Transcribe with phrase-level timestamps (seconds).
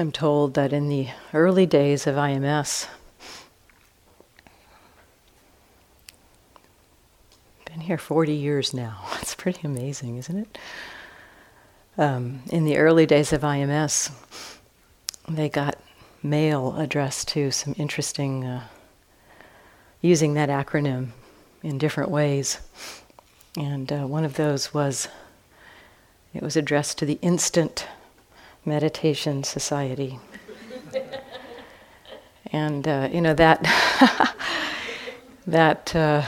[0.00, 2.88] I'm told that in the early days of IMS,
[7.66, 9.04] been here 40 years now.
[9.20, 10.58] It's pretty amazing, isn't it?
[11.98, 14.10] Um, in the early days of IMS,
[15.28, 15.76] they got
[16.22, 18.68] mail addressed to some interesting, uh,
[20.00, 21.08] using that acronym
[21.62, 22.58] in different ways.
[23.54, 25.08] And uh, one of those was,
[26.32, 27.86] it was addressed to the Instant
[28.64, 30.18] Meditation Society.
[32.52, 33.62] and, uh, you know, that,
[35.46, 36.22] that uh,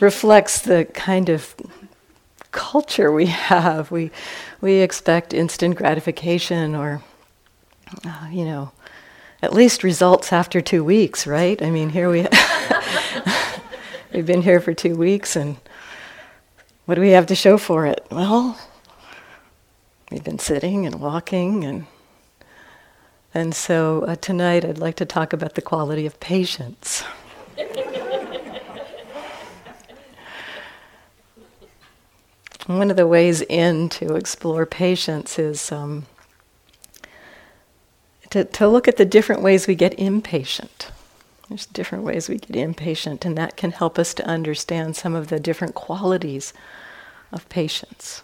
[0.00, 1.54] reflects the kind of
[2.52, 3.90] culture we have.
[3.90, 4.10] We,
[4.60, 7.02] we expect instant gratification or,
[8.04, 8.72] uh, you know,
[9.42, 11.60] at least results after two weeks, right?
[11.62, 12.26] I mean, here we
[14.12, 15.56] we've been here for two weeks, and
[16.86, 18.04] what do we have to show for it?
[18.10, 18.58] Well,
[20.10, 21.86] we've been sitting and walking, and
[23.34, 27.02] and so uh, tonight I'd like to talk about the quality of patience.
[32.66, 36.06] One of the ways in to explore patience is um,
[38.30, 40.90] to, to look at the different ways we get impatient.
[41.48, 45.28] There's different ways we get impatient, and that can help us to understand some of
[45.28, 46.52] the different qualities
[47.32, 48.22] of patience.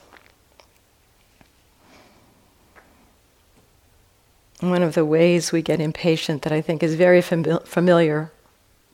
[4.63, 8.31] One of the ways we get impatient that I think is very fami- familiar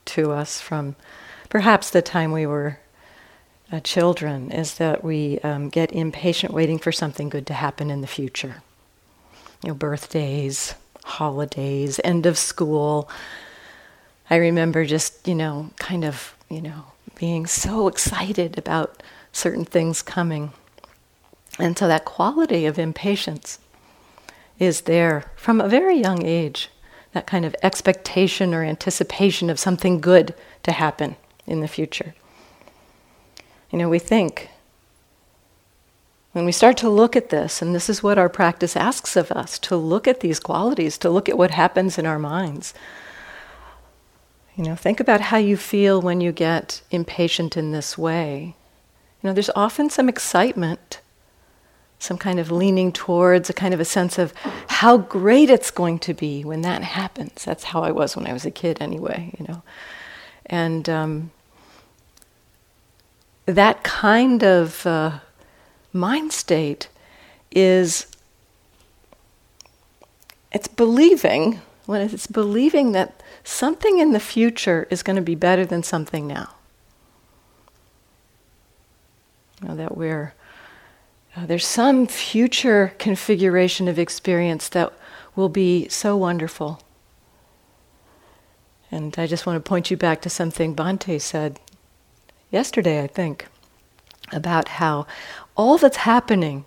[0.05, 0.95] to us from
[1.47, 2.79] perhaps the time we were
[3.71, 8.01] uh, children is that we um, get impatient waiting for something good to happen in
[8.01, 8.63] the future.
[9.63, 13.07] You know, birthdays, holidays, end of school.
[14.27, 20.01] I remember just, you know, kind of, you know, being so excited about certain things
[20.01, 20.51] coming.
[21.59, 23.59] And so that quality of impatience
[24.59, 26.69] is there from a very young age,
[27.13, 31.15] that kind of expectation or anticipation of something good to happen
[31.47, 32.13] in the future.
[33.71, 34.49] You know, we think,
[36.33, 39.31] when we start to look at this, and this is what our practice asks of
[39.31, 42.73] us to look at these qualities, to look at what happens in our minds.
[44.55, 48.55] You know, think about how you feel when you get impatient in this way.
[49.21, 50.99] You know, there's often some excitement,
[51.99, 54.33] some kind of leaning towards a kind of a sense of
[54.67, 57.43] how great it's going to be when that happens.
[57.43, 59.61] That's how I was when I was a kid, anyway, you know.
[60.45, 61.31] And um,
[63.45, 65.19] that kind of uh,
[65.91, 66.87] mind state
[67.51, 68.07] is
[70.51, 75.65] it's believing when it's believing that something in the future is going to be better
[75.65, 76.53] than something now
[79.61, 80.33] you know, that we're
[81.35, 84.91] uh, there's some future configuration of experience that
[85.35, 86.81] will be so wonderful
[88.91, 91.59] and i just want to point you back to something bhante said
[92.51, 93.47] yesterday, I think,
[94.31, 95.07] about how
[95.55, 96.65] all that's happening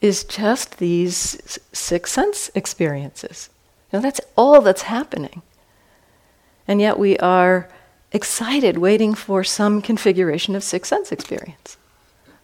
[0.00, 3.48] is just these six sense experiences.
[3.92, 5.42] Know, that's all that's happening.
[6.66, 7.68] And yet we are
[8.12, 11.76] excited, waiting for some configuration of six sense experience.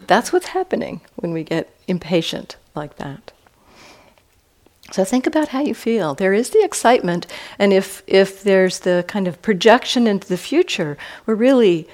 [0.09, 3.31] That's what's happening when we get impatient like that.
[4.91, 6.15] So think about how you feel.
[6.15, 7.27] There is the excitement,
[7.59, 10.97] and if if there's the kind of projection into the future,
[11.27, 11.87] we're really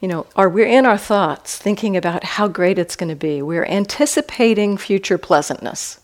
[0.00, 3.42] you know, are we're in our thoughts thinking about how great it's going to be.
[3.42, 6.00] We're anticipating future pleasantness,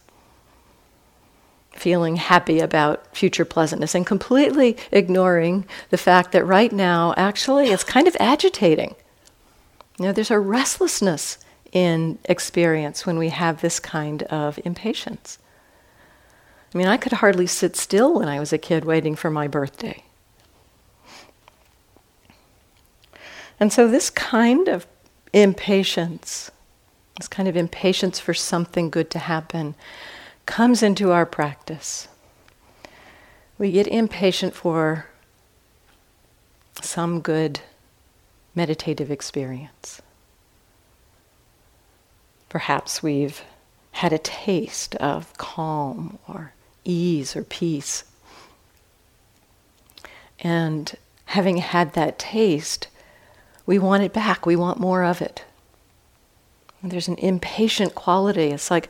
[1.72, 7.84] feeling happy about future pleasantness, and completely ignoring the fact that right now, actually, it's
[7.84, 8.94] kind of agitating.
[9.98, 11.38] You know, there's a restlessness
[11.76, 15.38] in experience when we have this kind of impatience.
[16.74, 19.46] I mean, I could hardly sit still when I was a kid waiting for my
[19.46, 20.02] birthday.
[23.60, 24.86] And so, this kind of
[25.34, 26.50] impatience,
[27.18, 29.74] this kind of impatience for something good to happen,
[30.46, 32.08] comes into our practice.
[33.58, 35.08] We get impatient for
[36.80, 37.60] some good
[38.54, 40.00] meditative experience.
[42.56, 43.42] Perhaps we've
[43.92, 46.54] had a taste of calm or
[46.86, 48.04] ease or peace.
[50.40, 52.88] And having had that taste,
[53.66, 54.46] we want it back.
[54.46, 55.44] We want more of it.
[56.80, 58.46] And there's an impatient quality.
[58.52, 58.88] It's like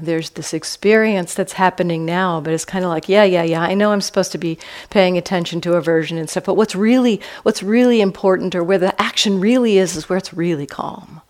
[0.00, 3.60] there's this experience that's happening now, but it's kind of like, yeah, yeah, yeah.
[3.60, 4.58] I know I'm supposed to be
[4.90, 9.00] paying attention to aversion and stuff, but what's really what's really important or where the
[9.00, 11.20] action really is is where it's really calm.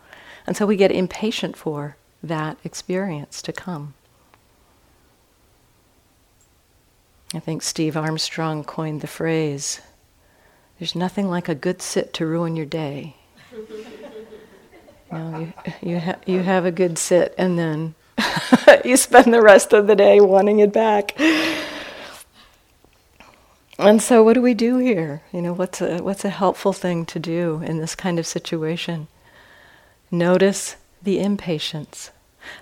[0.46, 3.94] And so we get impatient for that experience to come.
[7.34, 9.80] I think Steve Armstrong coined the phrase,
[10.78, 13.16] there's nothing like a good sit to ruin your day.
[13.52, 13.76] you,
[15.10, 15.52] know, you,
[15.90, 17.94] you, ha- you have a good sit and then
[18.84, 21.18] you spend the rest of the day wanting it back.
[23.78, 25.22] And so, what do we do here?
[25.32, 29.08] You know, what's a, what's a helpful thing to do in this kind of situation?
[30.10, 32.10] Notice the impatience.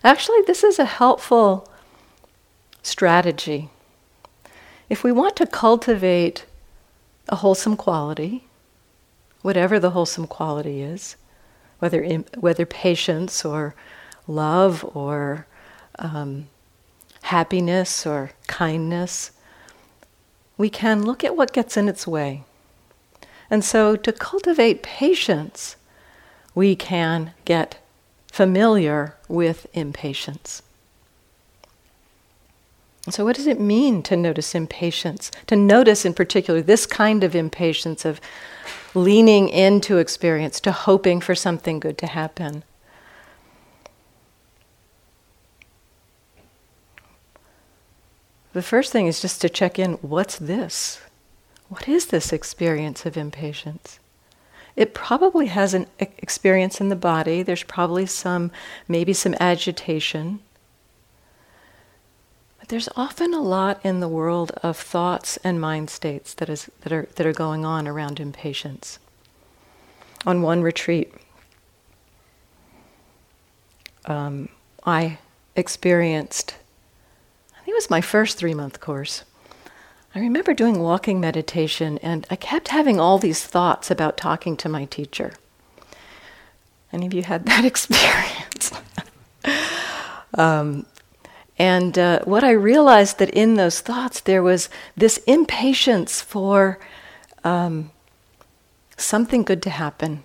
[0.05, 1.69] Actually, this is a helpful
[2.83, 3.71] strategy.
[4.89, 6.47] If we want to cultivate
[7.29, 8.45] a wholesome quality,
[9.43, 11.17] whatever the wholesome quality is,
[11.81, 13.75] whether, in, whether patience or
[14.27, 15.47] love or
[16.01, 16.49] um,
[17.23, 19.31] happiness or kindness,
[20.59, 22.45] we can look at what gets in its way.
[23.49, 25.77] And so, to cultivate patience,
[26.55, 27.79] we can get
[28.31, 30.63] familiar with impatience.
[33.09, 35.31] So, what does it mean to notice impatience?
[35.47, 38.21] To notice, in particular, this kind of impatience of
[38.95, 42.63] leaning into experience, to hoping for something good to happen.
[48.53, 51.01] The first thing is just to check in what's this?
[51.69, 54.01] What is this experience of impatience?
[54.77, 57.43] It probably has an experience in the body.
[57.43, 58.51] There's probably some,
[58.89, 60.41] maybe some agitation
[62.59, 66.71] But there's often a lot in the world of thoughts and mind states that, is,
[66.83, 68.99] that, are, that are going on around impatience.
[70.27, 71.13] On one retreat,
[74.07, 74.49] um,
[74.85, 75.19] I
[75.57, 76.57] experienced,
[77.71, 79.23] think it was my first three month course.
[80.13, 84.69] I remember doing walking meditation, and I kept having all these thoughts about talking to
[84.69, 85.35] my teacher.
[86.93, 88.73] Any of you had that experience?
[90.35, 90.85] um,
[91.61, 96.81] and uh, what I realized that in those thoughts there was this impatience for
[97.45, 97.93] um,
[98.97, 100.25] something good to happen.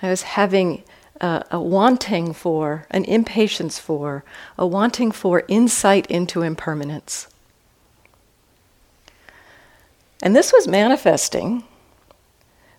[0.00, 0.82] I was having
[1.20, 4.24] uh, a wanting for, an impatience for,
[4.56, 7.28] a wanting for insight into impermanence.
[10.22, 11.64] And this was manifesting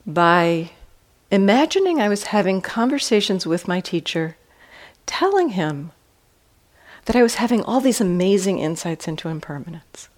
[0.05, 0.71] by
[1.31, 4.35] imagining I was having conversations with my teacher,
[5.05, 5.91] telling him
[7.05, 10.09] that I was having all these amazing insights into impermanence.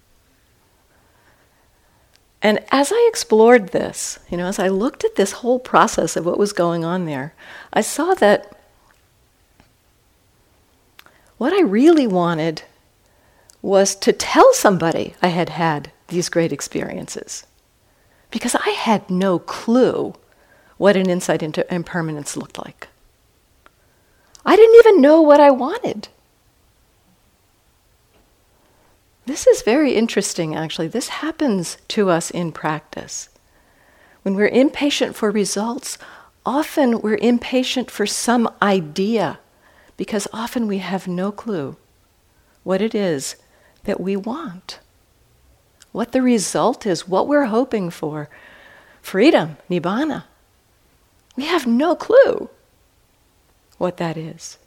[2.42, 6.26] And as I explored this, you know, as I looked at this whole process of
[6.26, 7.34] what was going on there,
[7.72, 8.56] I saw that
[11.38, 12.62] what I really wanted
[13.62, 17.46] was to tell somebody I had had these great experiences.
[18.32, 20.14] Because I had no clue
[20.78, 22.88] what an insight into impermanence looked like.
[24.44, 26.08] I didn't even know what I wanted.
[29.24, 30.88] This is very interesting, actually.
[30.88, 33.28] This happens to us in practice.
[34.22, 35.96] When we're impatient for results,
[36.44, 39.38] often we're impatient for some idea
[39.96, 41.76] because often we have no clue
[42.64, 43.36] what it is
[43.84, 44.78] that we want,
[45.92, 48.28] what the result is, what we're hoping for
[49.00, 50.24] freedom, nibbana.
[51.36, 52.50] We have no clue
[53.78, 54.58] what that is.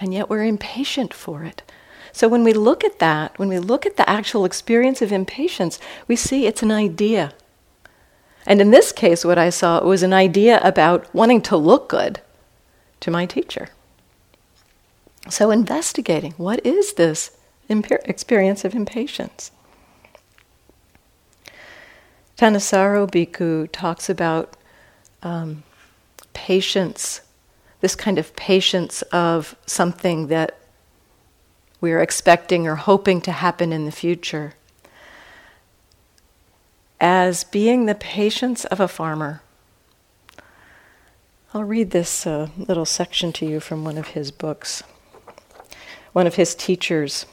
[0.00, 1.62] And yet we're impatient for it
[2.14, 5.80] so when we look at that, when we look at the actual experience of impatience,
[6.06, 7.34] we see it's an idea.
[8.46, 12.20] And in this case, what I saw was an idea about wanting to look good
[13.00, 13.70] to my teacher.
[15.28, 17.36] So investigating what is this
[17.68, 19.50] experience of impatience?
[22.38, 24.56] Thanissaro Bhikkhu talks about
[25.24, 25.64] um,
[26.32, 27.22] patience,
[27.80, 30.60] this kind of patience of something that
[31.84, 34.54] we are expecting or hoping to happen in the future,
[36.98, 39.42] as being the patience of a farmer.
[41.52, 44.82] I'll read this uh, little section to you from one of his books.
[46.14, 47.26] One of his teachers,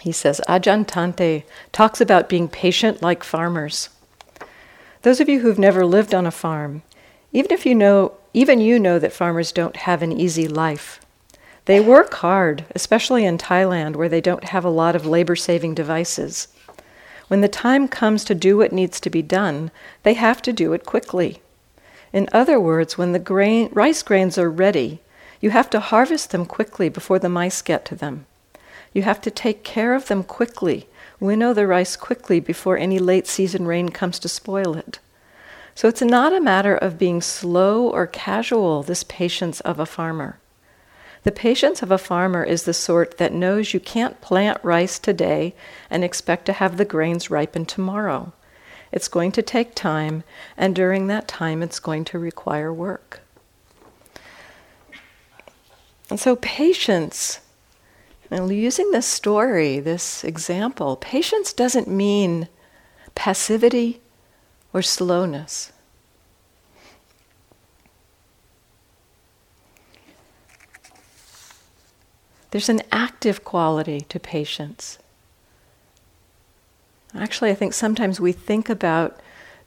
[0.00, 3.90] he says, Ajahn Tante talks about being patient like farmers.
[5.02, 6.80] Those of you who've never lived on a farm,
[7.30, 10.98] even if you know, even you know that farmers don't have an easy life.
[11.70, 15.74] They work hard, especially in Thailand where they don't have a lot of labor saving
[15.74, 16.48] devices.
[17.28, 19.70] When the time comes to do what needs to be done,
[20.02, 21.40] they have to do it quickly.
[22.12, 25.00] In other words, when the grain, rice grains are ready,
[25.40, 28.26] you have to harvest them quickly before the mice get to them.
[28.92, 30.88] You have to take care of them quickly,
[31.20, 34.98] winnow the rice quickly before any late season rain comes to spoil it.
[35.76, 40.39] So it's not a matter of being slow or casual, this patience of a farmer.
[41.22, 45.54] The patience of a farmer is the sort that knows you can't plant rice today
[45.90, 48.32] and expect to have the grains ripen tomorrow.
[48.90, 50.24] It's going to take time,
[50.56, 53.20] and during that time, it's going to require work.
[56.08, 57.40] And so, patience,
[58.30, 62.48] and using this story, this example, patience doesn't mean
[63.14, 64.00] passivity
[64.72, 65.72] or slowness.
[72.50, 74.98] There's an active quality to patience.
[77.14, 79.20] Actually, I think sometimes we think about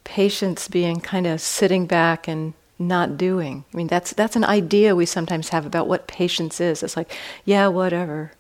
[0.04, 3.64] patience being kind of sitting back and not doing.
[3.74, 6.84] I mean, that's, that's an idea we sometimes have about what patience is.
[6.84, 8.32] It's like, yeah, whatever.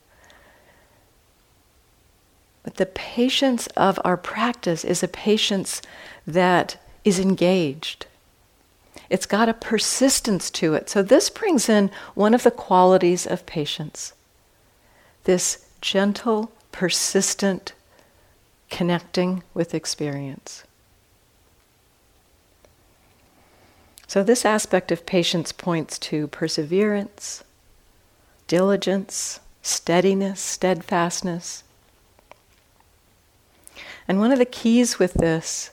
[2.63, 5.81] But the patience of our practice is a patience
[6.25, 8.05] that is engaged.
[9.09, 10.89] It's got a persistence to it.
[10.89, 14.13] So, this brings in one of the qualities of patience
[15.23, 17.73] this gentle, persistent
[18.69, 20.63] connecting with experience.
[24.07, 27.43] So, this aspect of patience points to perseverance,
[28.47, 31.63] diligence, steadiness, steadfastness.
[34.07, 35.71] And one of the keys with this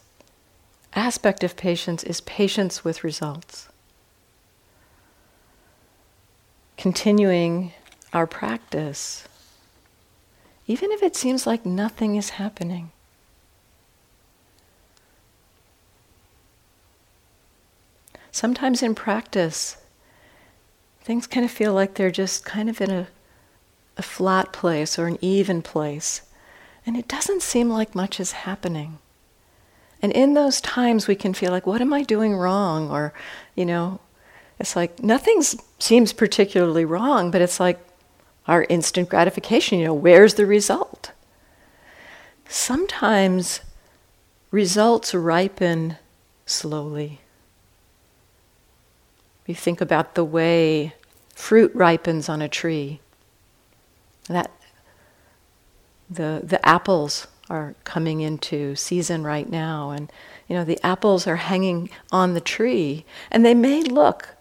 [0.95, 3.69] aspect of patience is patience with results.
[6.77, 7.73] Continuing
[8.13, 9.29] our practice
[10.67, 12.91] even if it seems like nothing is happening.
[18.31, 19.77] Sometimes in practice,
[21.03, 23.09] things kind of feel like they're just kind of in a,
[23.97, 26.23] a flat place or an even place,
[26.87, 28.99] and it doesn't seem like much is happening.
[30.01, 32.91] And in those times, we can feel like, what am I doing wrong?
[32.91, 33.13] Or,
[33.55, 34.01] you know,
[34.59, 35.43] it's like nothing
[35.79, 37.79] seems particularly wrong, but it's like,
[38.51, 39.79] our instant gratification.
[39.79, 41.13] You know, where's the result?
[42.49, 43.61] Sometimes
[44.51, 45.97] results ripen
[46.45, 47.21] slowly.
[49.47, 50.95] You think about the way
[51.33, 53.01] fruit ripens on a tree.
[54.27, 54.51] That
[56.09, 60.11] the the apples are coming into season right now and
[60.49, 64.37] you know the apples are hanging on the tree and they may look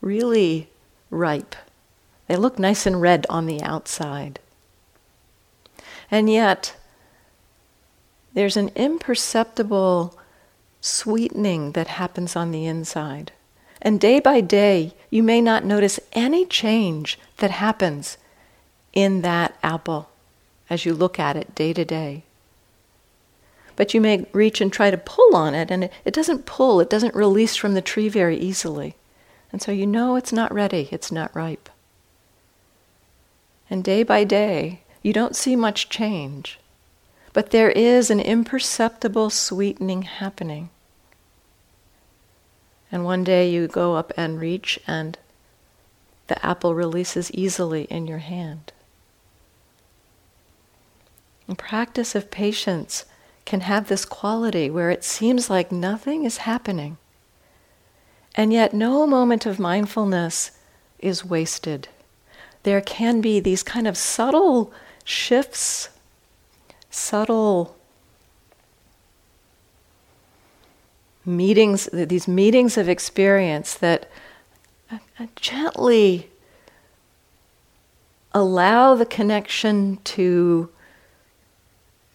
[0.00, 0.68] really
[1.10, 1.54] ripe
[2.30, 4.38] they look nice and red on the outside.
[6.12, 6.76] And yet,
[8.34, 10.16] there's an imperceptible
[10.80, 13.32] sweetening that happens on the inside.
[13.82, 18.16] And day by day, you may not notice any change that happens
[18.92, 20.08] in that apple
[20.70, 22.22] as you look at it day to day.
[23.74, 26.80] But you may reach and try to pull on it, and it, it doesn't pull,
[26.80, 28.94] it doesn't release from the tree very easily.
[29.50, 31.68] And so you know it's not ready, it's not ripe.
[33.70, 36.58] And day by day, you don't see much change.
[37.32, 40.70] But there is an imperceptible sweetening happening.
[42.90, 45.16] And one day you go up and reach, and
[46.26, 48.72] the apple releases easily in your hand.
[51.46, 53.04] And practice of patience
[53.44, 56.98] can have this quality where it seems like nothing is happening.
[58.34, 60.50] And yet, no moment of mindfulness
[60.98, 61.88] is wasted
[62.62, 64.72] there can be these kind of subtle
[65.04, 65.88] shifts,
[66.90, 67.76] subtle
[71.24, 74.10] meetings, these meetings of experience that
[74.90, 76.28] uh, uh, gently
[78.32, 80.68] allow the connection to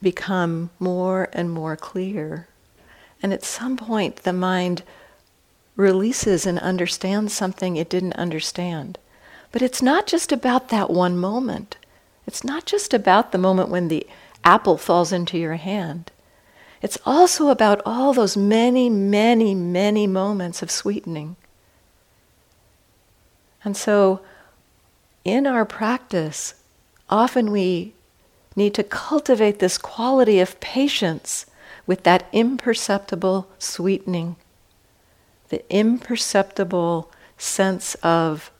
[0.01, 2.47] become more and more clear.
[3.21, 4.83] And at some point, the mind
[5.75, 8.97] releases and understands something it didn't understand.
[9.55, 11.77] But it's not just about that one moment.
[12.27, 14.05] It's not just about the moment when the
[14.43, 16.11] apple falls into your hand.
[16.81, 21.37] It's also about all those many, many, many moments of sweetening.
[23.63, 24.19] And so,
[25.23, 26.55] in our practice,
[27.09, 27.93] often we
[28.57, 31.45] need to cultivate this quality of patience
[31.87, 34.35] with that imperceptible sweetening,
[35.47, 38.51] the imperceptible sense of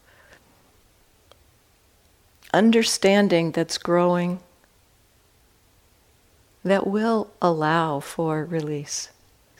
[2.56, 4.40] understanding that's growing
[6.64, 9.10] that will allow for release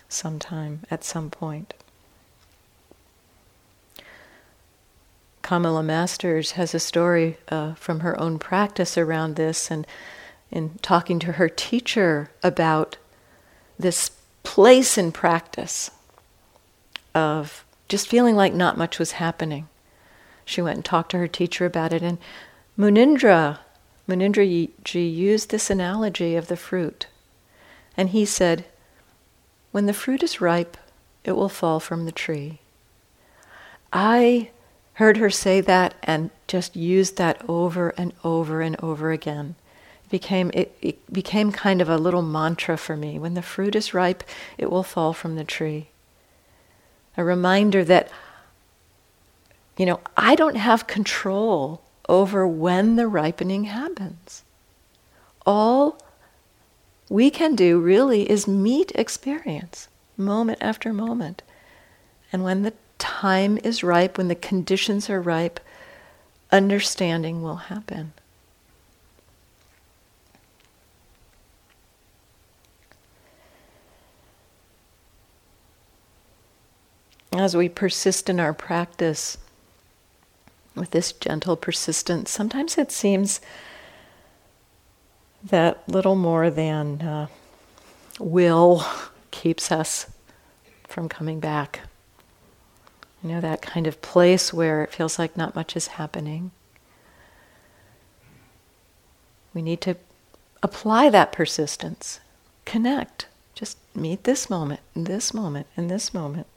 [0.08, 1.74] sometime at some point.
[5.42, 9.86] Kamala Masters has a story uh, from her own practice around this, and
[10.50, 12.98] in talking to her teacher about
[13.78, 14.10] this
[14.42, 15.92] place in practice
[17.14, 19.68] of just feeling like not much was happening
[20.46, 22.04] she went and talked to her teacher about it.
[22.04, 22.20] And
[22.78, 23.60] Munindra,
[24.08, 27.08] Munindra ji used this analogy of the fruit.
[27.96, 28.66] And he said,
[29.72, 30.76] When the fruit is ripe,
[31.24, 32.60] it will fall from the tree.
[33.94, 34.50] I
[34.96, 39.56] heard her say that and just used that over and over and over again.
[40.04, 43.18] It became, it, it became kind of a little mantra for me.
[43.18, 44.24] When the fruit is ripe,
[44.58, 45.88] it will fall from the tree.
[47.16, 48.10] A reminder that,
[49.78, 54.44] you know, I don't have control over when the ripening happens.
[55.46, 56.02] All
[57.10, 61.44] we can do really is meet experience moment after moment.
[62.32, 65.60] And when the time is ripe, when the conditions are ripe,
[66.52, 68.14] understanding will happen.
[77.34, 79.38] As we persist in our practice
[80.76, 83.40] with this gentle persistence, sometimes it seems
[85.44, 87.28] that little more than uh,
[88.20, 88.86] will
[89.32, 90.08] keeps us
[90.88, 91.82] from coming back.
[93.24, 96.52] You know, that kind of place where it feels like not much is happening.
[99.54, 99.96] We need to
[100.62, 102.20] apply that persistence,
[102.66, 106.48] connect, just meet this moment, this moment, and this moment.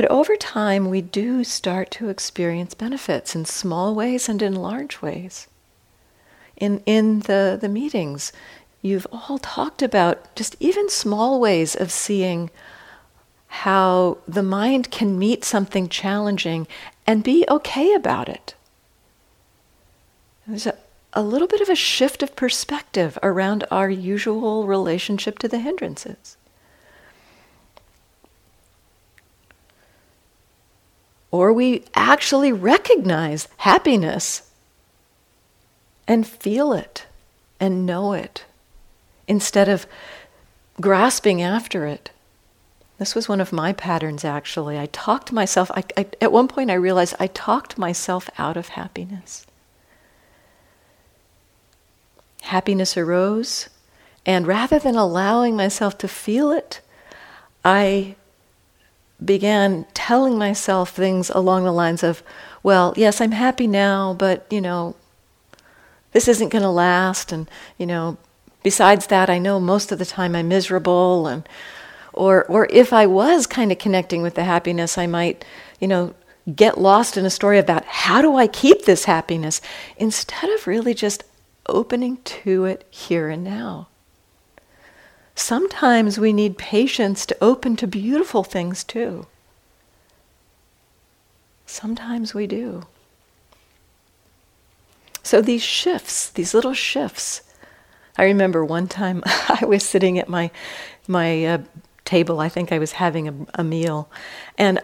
[0.00, 5.02] But over time, we do start to experience benefits in small ways and in large
[5.02, 5.46] ways.
[6.56, 8.32] In, in the, the meetings,
[8.80, 12.48] you've all talked about just even small ways of seeing
[13.48, 16.66] how the mind can meet something challenging
[17.06, 18.54] and be okay about it.
[20.46, 20.78] There's a,
[21.12, 26.38] a little bit of a shift of perspective around our usual relationship to the hindrances.
[31.30, 34.50] Or we actually recognize happiness
[36.08, 37.06] and feel it
[37.60, 38.44] and know it
[39.28, 39.86] instead of
[40.80, 42.10] grasping after it.
[42.98, 44.78] This was one of my patterns, actually.
[44.78, 48.68] I talked myself, I, I, at one point, I realized I talked myself out of
[48.68, 49.46] happiness.
[52.42, 53.68] Happiness arose,
[54.26, 56.80] and rather than allowing myself to feel it,
[57.64, 58.16] I
[59.24, 62.22] began telling myself things along the lines of,
[62.62, 64.94] well, yes, I'm happy now, but, you know,
[66.12, 68.16] this isn't going to last, and, you know,
[68.62, 71.48] besides that, I know most of the time I'm miserable, and
[72.12, 75.44] or, or if I was kind of connecting with the happiness, I might,
[75.78, 76.14] you know,
[76.54, 79.60] get lost in a story about how do I keep this happiness
[79.96, 81.24] instead of really just
[81.66, 83.88] opening to it here and now.
[85.40, 89.26] Sometimes we need patience to open to beautiful things too.
[91.64, 92.82] Sometimes we do.
[95.22, 97.40] So these shifts, these little shifts.
[98.18, 100.50] I remember one time I was sitting at my
[101.08, 101.58] my uh,
[102.04, 102.38] table.
[102.38, 104.10] I think I was having a, a meal,
[104.58, 104.78] and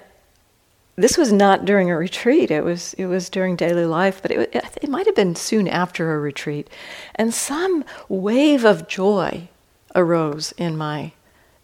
[0.97, 2.51] this was not during a retreat.
[2.51, 5.69] It was it was during daily life, but it, it, it might have been soon
[5.69, 6.71] after a retreat,
[7.15, 9.51] and some wave of joy
[9.97, 11.13] arose in my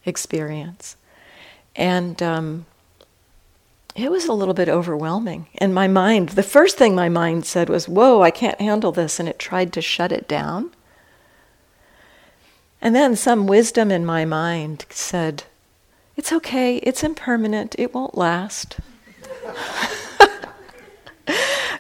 [0.05, 0.97] experience,
[1.77, 2.67] and um,
[3.95, 5.47] it was a little bit overwhelming.
[5.59, 9.21] And my mind, the first thing my mind said was, "Whoa, I can't handle this,"
[9.21, 10.73] and it tried to shut it down.
[12.81, 15.45] And then some wisdom in my mind said,
[16.17, 18.77] it's okay, it's impermanent, it won't last.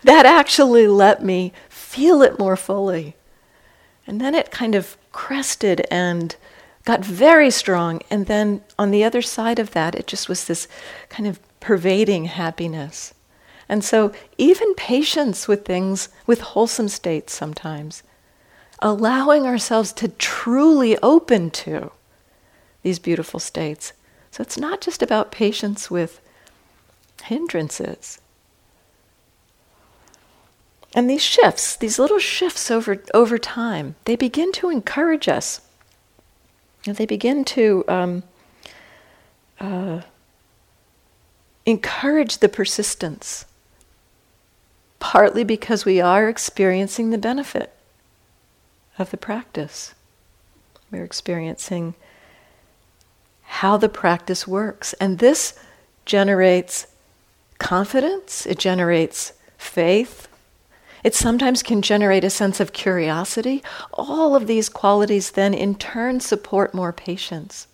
[0.04, 3.14] that actually let me feel it more fully.
[4.06, 6.34] And then it kind of crested and
[6.84, 8.02] got very strong.
[8.10, 10.68] And then on the other side of that, it just was this
[11.08, 13.14] kind of pervading happiness.
[13.68, 18.02] And so, even patience with things, with wholesome states sometimes,
[18.80, 21.92] allowing ourselves to truly open to
[22.82, 23.92] these beautiful states
[24.32, 26.20] so it's not just about patience with
[27.24, 28.18] hindrances.
[30.94, 35.60] And these shifts, these little shifts over, over time, they begin to encourage us.
[36.86, 38.22] And they begin to um,
[39.60, 40.02] uh,
[41.64, 43.44] encourage the persistence,
[44.98, 47.72] partly because we are experiencing the benefit
[48.98, 49.94] of the practice.
[50.90, 51.94] We're experiencing
[53.42, 54.92] how the practice works.
[54.94, 55.58] And this
[56.04, 56.86] generates
[57.58, 60.26] confidence, it generates faith,
[61.04, 63.62] it sometimes can generate a sense of curiosity.
[63.92, 67.66] All of these qualities then in turn support more patience.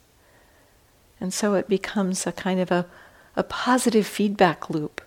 [1.21, 2.87] And so it becomes a kind of a,
[3.37, 5.03] a positive feedback loop.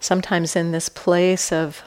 [0.00, 1.82] Sometimes in this place of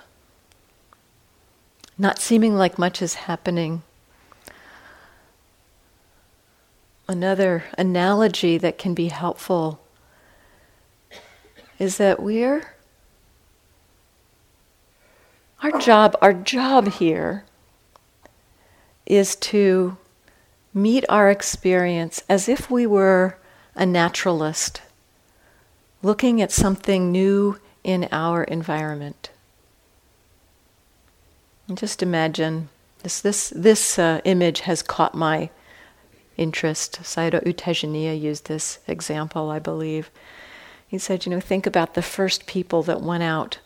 [1.97, 3.83] not seeming like much is happening.
[7.07, 9.79] Another analogy that can be helpful
[11.77, 12.73] is that we're
[15.61, 17.43] our job our job here
[19.05, 19.97] is to
[20.73, 23.37] meet our experience as if we were
[23.75, 24.81] a naturalist
[26.01, 29.31] looking at something new in our environment.
[31.67, 32.69] And just imagine
[33.01, 35.49] this, this, this uh, image has caught my
[36.37, 36.99] interest.
[37.01, 40.09] Sayadaw U Tejaniya used this example, I believe.
[40.87, 43.59] He said, you know, think about the first people that went out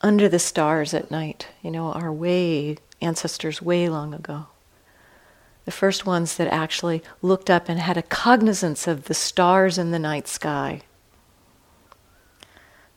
[0.00, 4.46] under the stars at night, you know, our way, ancestors way long ago.
[5.64, 9.92] The first ones that actually looked up and had a cognizance of the stars in
[9.92, 10.82] the night sky.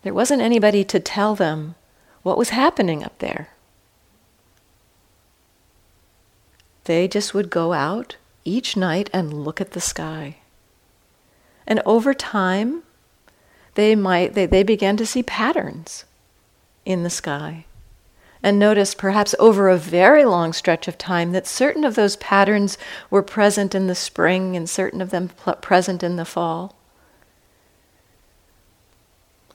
[0.01, 1.75] There wasn't anybody to tell them
[2.23, 3.49] what was happening up there.
[6.85, 10.37] They just would go out each night and look at the sky.
[11.67, 12.83] And over time,
[13.73, 16.05] they might they, they began to see patterns
[16.85, 17.65] in the sky
[18.41, 22.77] and noticed perhaps over a very long stretch of time that certain of those patterns
[23.09, 26.75] were present in the spring and certain of them pl- present in the fall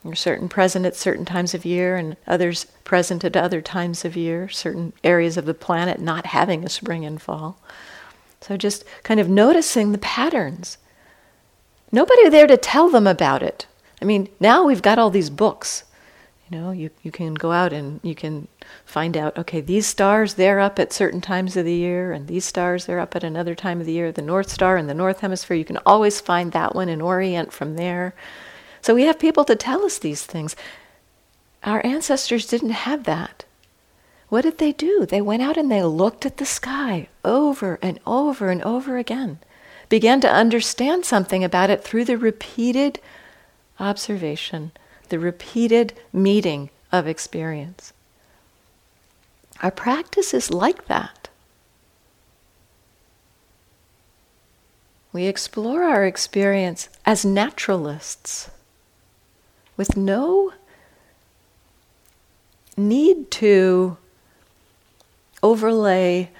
[0.05, 4.17] are certain present at certain times of year and others present at other times of
[4.17, 7.59] year, certain areas of the planet not having a spring and fall.
[8.41, 10.79] So just kind of noticing the patterns.
[11.93, 13.67] Nobody there to tell them about it.
[14.01, 15.85] I mean, now we've got all these books.
[16.49, 18.49] You know, you, you can go out and you can
[18.85, 22.45] find out, okay, these stars, they're up at certain times of the year, and these
[22.45, 24.11] stars, they're up at another time of the year.
[24.11, 27.53] The North Star in the North Hemisphere, you can always find that one and orient
[27.53, 28.15] from there.
[28.83, 30.57] So we have people to tell us these things.
[31.63, 33.45] Our ancestors didn't have that.
[34.31, 35.05] What did they do?
[35.05, 39.41] They went out and they looked at the sky over and over and over again,
[39.89, 43.01] began to understand something about it through the repeated
[43.81, 44.71] observation,
[45.09, 47.93] the repeated meeting of experience.
[49.65, 51.29] Our practice is like that.
[55.13, 58.49] We explore our experience as naturalists
[59.77, 60.53] with no
[62.77, 63.97] need to
[65.43, 66.31] overlay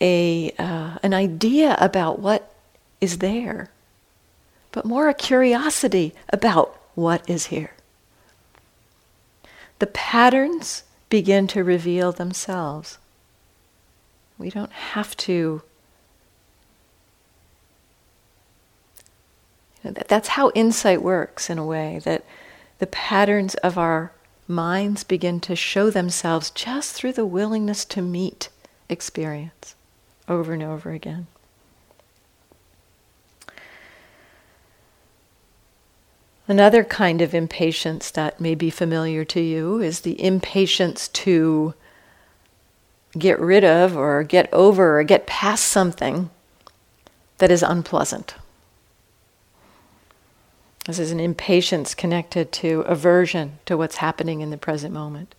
[0.00, 2.52] a, uh, an idea about what
[3.00, 3.70] is there,
[4.72, 7.72] but more a curiosity about what is here.
[9.78, 12.98] The patterns begin to reveal themselves.
[14.38, 15.62] We don't have to.
[19.82, 22.24] That's how insight works in a way that
[22.78, 24.12] the patterns of our
[24.50, 28.48] minds begin to show themselves just through the willingness to meet
[28.88, 29.74] experience
[30.28, 31.26] over and over again.
[36.46, 41.74] Another kind of impatience that may be familiar to you is the impatience to
[43.16, 46.28] get rid of or get over or get past something
[47.38, 48.34] that is unpleasant.
[50.90, 55.36] This is an impatience connected to aversion to what's happening in the present moment.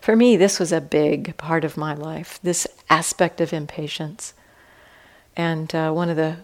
[0.00, 4.34] For me, this was a big part of my life, this aspect of impatience.
[5.36, 6.38] And uh, one of the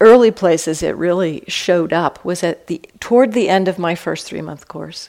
[0.00, 4.26] early places it really showed up was at the toward the end of my first
[4.26, 5.08] three month course,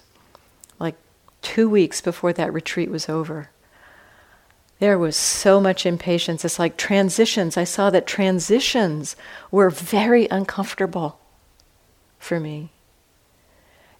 [0.79, 0.95] like
[1.41, 3.49] two weeks before that retreat was over.
[4.79, 6.45] There was so much impatience.
[6.45, 7.57] It's like transitions.
[7.57, 9.17] I saw that transitions
[9.51, 11.19] were very uncomfortable
[12.23, 12.69] for me.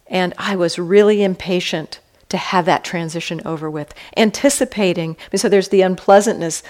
[0.07, 5.15] And I was really impatient to have that transition over with, anticipating.
[5.35, 6.63] So there's the unpleasantness,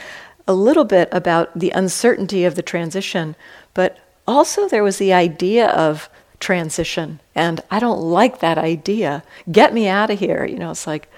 [0.47, 3.35] a little bit about the uncertainty of the transition,
[3.73, 7.21] but also there was the idea of transition.
[7.33, 9.23] And I don't like that idea.
[9.51, 10.45] Get me out of here.
[10.45, 11.09] You know, it's like,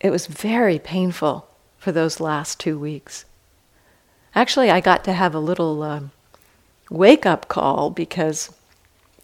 [0.00, 3.24] it was very painful for those last two weeks.
[4.34, 5.82] Actually, I got to have a little.
[5.82, 6.10] Um,
[6.94, 8.52] wake up call because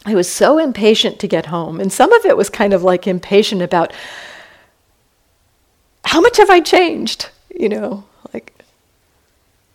[0.07, 1.81] I was so impatient to get home.
[1.81, 3.93] And some of it was kind of like impatient about
[6.05, 7.29] how much have I changed?
[7.55, 8.53] You know, like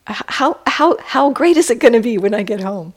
[0.08, 2.94] how, how, how great is it going to be when I get home?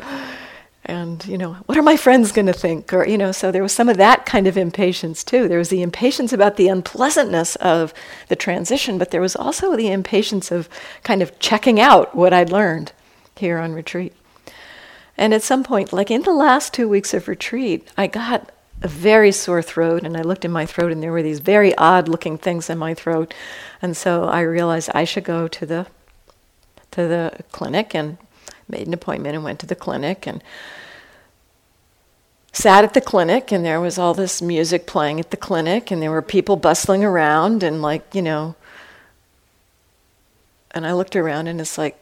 [0.89, 3.63] and you know what are my friends going to think or you know so there
[3.63, 7.57] was some of that kind of impatience too there was the impatience about the unpleasantness
[7.57, 7.93] of
[8.29, 10.69] the transition but there was also the impatience of
[11.05, 12.93] kind of checking out what i'd learned
[13.37, 14.15] here on retreat
[15.19, 18.51] and at some point like in the last two weeks of retreat i got
[18.81, 21.77] a very sore throat and i looked in my throat and there were these very
[21.77, 23.35] odd looking things in my throat.
[23.83, 25.87] And so i realized i should go to the
[26.93, 28.19] to the clinic and
[28.69, 30.43] made an appointment and went to the clinic and
[32.53, 36.01] sat at the clinic and there was all this music playing at the clinic and
[36.01, 38.55] there were people bustling around and like you know.
[40.71, 41.97] And i looked around and it's like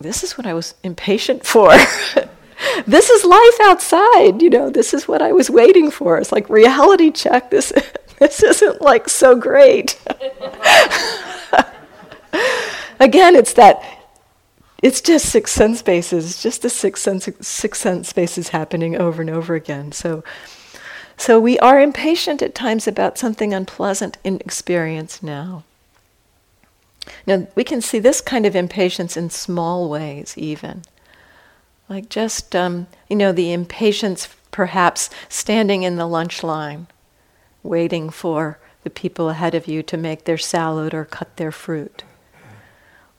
[0.00, 1.68] this is what i was impatient for
[2.86, 6.48] this is life outside you know this is what i was waiting for it's like
[6.48, 7.72] reality check this
[8.18, 10.00] this isn't like so great
[13.00, 13.82] again it's that
[14.84, 19.30] it's just six sense spaces, just the six sense, six sense spaces happening over and
[19.30, 19.92] over again.
[19.92, 20.22] So,
[21.16, 25.64] so we are impatient at times about something unpleasant in experience now.
[27.26, 30.82] Now, we can see this kind of impatience in small ways, even.
[31.88, 36.86] Like just, um, you know, the impatience perhaps standing in the lunch line,
[37.62, 42.04] waiting for the people ahead of you to make their salad or cut their fruit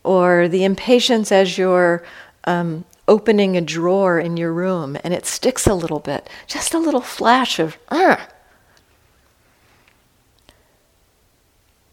[0.05, 2.03] or the impatience as you're
[2.45, 6.79] um, opening a drawer in your room and it sticks a little bit, just a
[6.79, 8.19] little flash of, Ugh.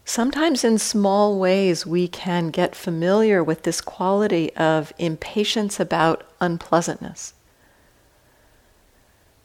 [0.05, 7.33] Sometimes, in small ways, we can get familiar with this quality of impatience about unpleasantness.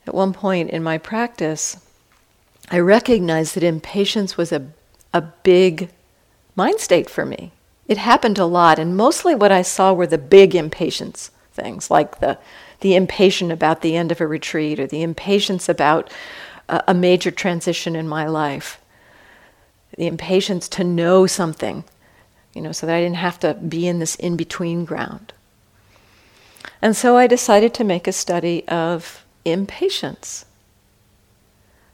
[0.07, 1.77] At one point in my practice,
[2.71, 4.67] I recognized that impatience was a,
[5.15, 5.91] a big
[6.57, 7.53] mind state for me.
[7.87, 12.21] It happened a lot, and mostly what I saw were the big impatience things, like
[12.21, 12.39] the,
[12.81, 16.13] the impatience about the end of a retreat or the impatience about
[16.69, 18.81] a, a major transition in my life,
[19.97, 21.85] the impatience to know something,
[22.55, 25.33] you know, so that I didn't have to be in this in between ground.
[26.81, 30.45] And so I decided to make a study of impatience.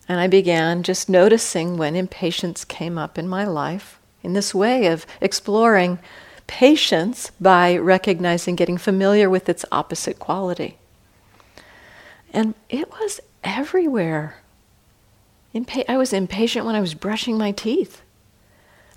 [0.08, 4.86] And I began just noticing when impatience came up in my life in this way
[4.86, 5.98] of exploring
[6.46, 10.76] patience by recognizing, getting familiar with its opposite quality.
[12.32, 14.36] And it was everywhere.
[15.54, 18.02] Impa- I was impatient when I was brushing my teeth.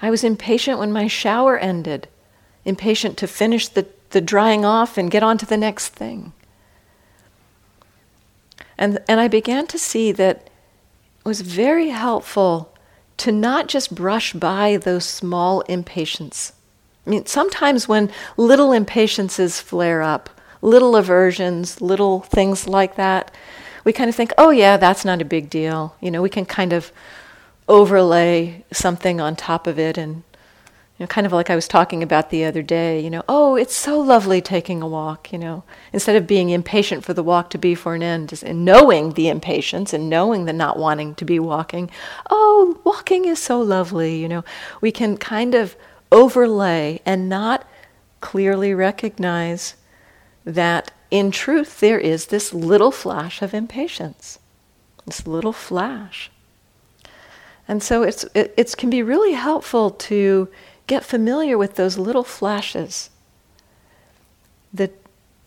[0.02, 2.08] I was impatient when my shower ended,
[2.65, 6.34] impatient to finish the, the drying off and get on to the next thing.
[8.78, 12.74] And, and I began to see that it was very helpful
[13.17, 16.54] to not just brush by those small impatience.
[17.06, 20.30] I mean, sometimes when little impatiences flare up,
[20.62, 23.32] little aversions, little things like that,
[23.88, 25.95] we kind of think, oh, yeah, that's not a big deal.
[26.02, 26.91] You know, we can kind of
[27.69, 30.15] overlay something on top of it and
[30.97, 33.56] you know, kind of like I was talking about the other day, you know, oh,
[33.56, 37.50] it's so lovely taking a walk, you know, instead of being impatient for the walk
[37.52, 41.23] to be for an end, and knowing the impatience and knowing the not wanting to
[41.23, 41.89] be walking,
[42.30, 44.43] oh, walking is so lovely, you know,
[44.82, 45.78] we can kind of
[46.12, 47.65] overlay and not
[48.19, 49.76] clearly recognize
[50.43, 54.39] that in truth there is this little flash of impatience,
[55.06, 56.30] this little flash.
[57.67, 60.48] And so it's, it, it can be really helpful to
[60.88, 63.10] get familiar with those little flashes.
[64.74, 64.91] The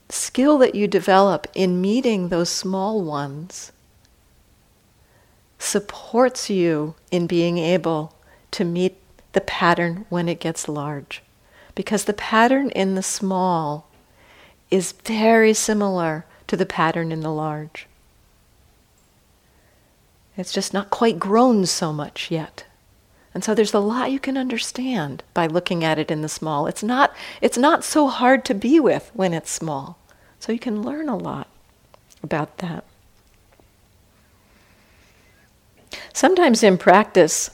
[0.08, 3.72] skill that you develop in meeting those small ones
[5.58, 8.14] supports you in being able
[8.50, 8.96] to meet
[9.32, 11.22] the pattern when it gets large.
[11.74, 13.89] Because the pattern in the small
[14.70, 17.86] is very similar to the pattern in the large.
[20.36, 22.64] It's just not quite grown so much yet.
[23.34, 26.66] And so there's a lot you can understand by looking at it in the small.
[26.66, 29.98] It's not, it's not so hard to be with when it's small.
[30.40, 31.46] So you can learn a lot
[32.22, 32.84] about that.
[36.12, 37.50] Sometimes in practice,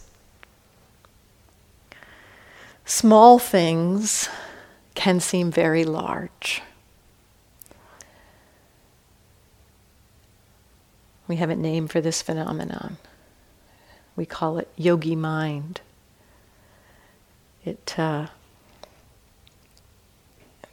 [2.84, 4.28] small things
[4.94, 6.62] can seem very large.
[11.28, 12.98] We have a name for this phenomenon.
[14.14, 15.80] We call it yogi mind.
[17.64, 18.28] It uh,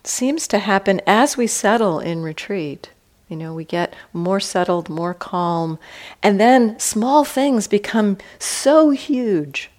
[0.04, 2.92] seems to happen as we settle in retreat.
[3.28, 5.80] You know, we get more settled, more calm,
[6.22, 9.72] and then small things become so huge.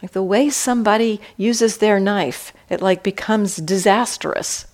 [0.00, 4.66] Like the way somebody uses their knife, it like becomes disastrous.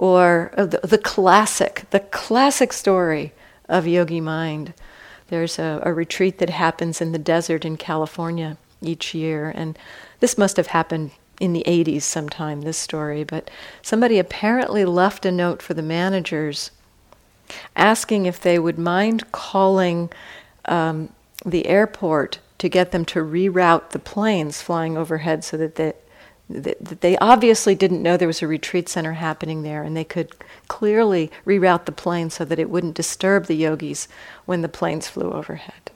[0.00, 3.34] Or uh, the, the, classic, the classic story
[3.68, 4.72] of yogi mind.
[5.28, 9.78] There's a, a retreat that happens in the desert in California each year, and
[10.20, 13.50] this must have happened in the 80s sometime, this story, but
[13.82, 16.70] somebody apparently left a note for the managers
[17.76, 20.08] asking if they would mind calling
[20.64, 21.10] um,
[21.44, 25.92] the airport to get them to reroute the planes flying overhead so that they,
[26.50, 30.34] they obviously didn't know there was a retreat center happening there and they could
[30.66, 34.08] clearly reroute the plane so that it wouldn't disturb the yogis
[34.46, 35.92] when the planes flew overhead.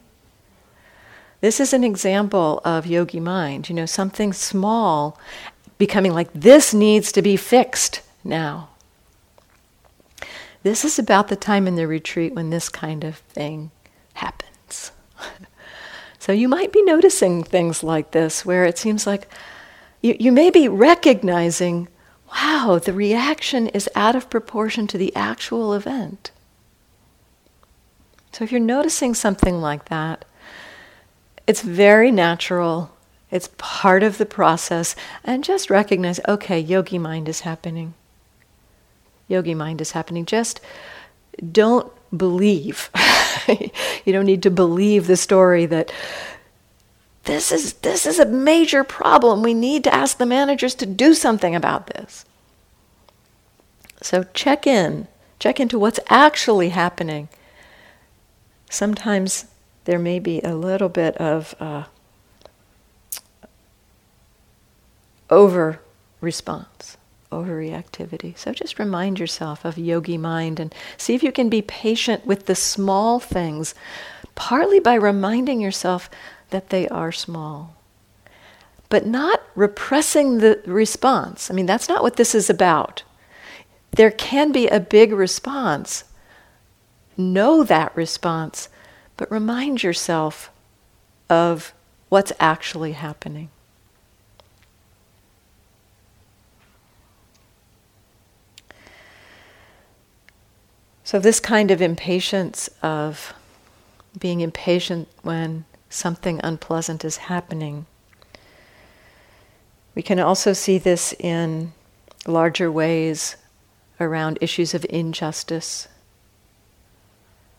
[1.40, 5.18] This is an example of yogi mind, you know, something small
[5.76, 8.68] becoming like this needs to be fixed now.
[10.62, 13.72] This is about the time in the retreat when this kind of thing
[14.14, 14.92] happens.
[16.20, 19.28] so you might be noticing things like this where it seems like
[20.04, 21.88] you, you may be recognizing,
[22.30, 26.30] wow, the reaction is out of proportion to the actual event.
[28.32, 30.26] So if you're noticing something like that,
[31.46, 32.94] it's very natural.
[33.30, 34.94] It's part of the process.
[35.24, 37.94] And just recognize okay, yogi mind is happening.
[39.26, 40.26] Yogi mind is happening.
[40.26, 40.60] Just
[41.50, 42.90] don't believe.
[43.48, 45.90] you don't need to believe the story that
[47.24, 49.42] this is, this is a major problem.
[49.42, 52.24] We need to ask the managers to do something about this.
[54.00, 55.08] So check in,
[55.38, 57.28] check into what's actually happening.
[58.68, 59.46] Sometimes
[59.84, 61.84] there may be a little bit of uh,
[65.30, 65.80] over
[66.20, 66.96] response,
[67.32, 68.36] over reactivity.
[68.36, 72.46] So just remind yourself of yogi mind and see if you can be patient with
[72.46, 73.74] the small things,
[74.34, 76.10] partly by reminding yourself
[76.54, 77.74] that they are small.
[78.88, 81.50] But not repressing the response.
[81.50, 83.02] I mean, that's not what this is about.
[83.90, 86.04] There can be a big response.
[87.16, 88.68] Know that response
[89.16, 90.50] but remind yourself
[91.30, 91.72] of
[92.08, 93.48] what's actually happening.
[101.04, 103.34] So, this kind of impatience of
[104.18, 107.86] being impatient when something unpleasant is happening,
[109.94, 111.72] we can also see this in
[112.26, 113.36] larger ways
[114.00, 115.86] around issues of injustice,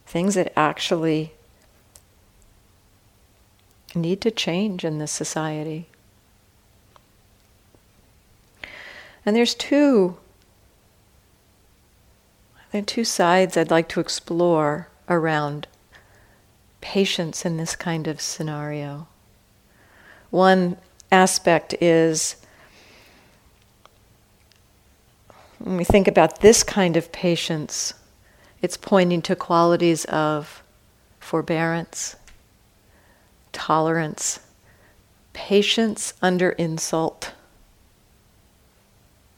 [0.05, 1.31] things that actually
[3.95, 5.87] need to change in this society.
[9.25, 10.17] And there's two
[12.71, 15.67] there are two sides I'd like to explore around
[16.85, 19.07] patience in this kind of scenario.
[20.29, 20.77] One
[21.11, 22.35] aspect is
[25.57, 27.95] when we think about this kind of patience,
[28.61, 30.61] it's pointing to qualities of
[31.19, 32.17] forbearance,
[33.51, 34.41] tolerance,
[35.33, 37.33] patience under insult.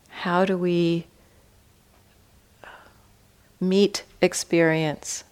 [0.09, 1.07] How do we
[3.61, 5.23] meet experience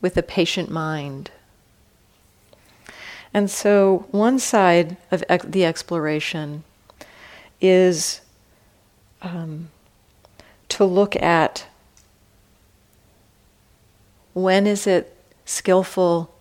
[0.00, 1.30] with a patient mind?
[3.32, 6.64] And so, one side of ex- the exploration
[7.60, 8.20] is
[9.22, 9.70] um,
[10.68, 11.66] to look at
[14.32, 16.34] when is it skillful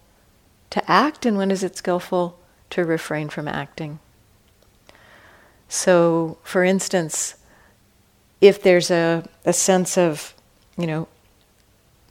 [0.69, 2.37] to act and when is it skillful
[2.69, 3.99] to refrain from acting.
[5.67, 7.35] So, for instance,
[8.41, 10.33] if there's a, a sense of,
[10.77, 11.07] you know,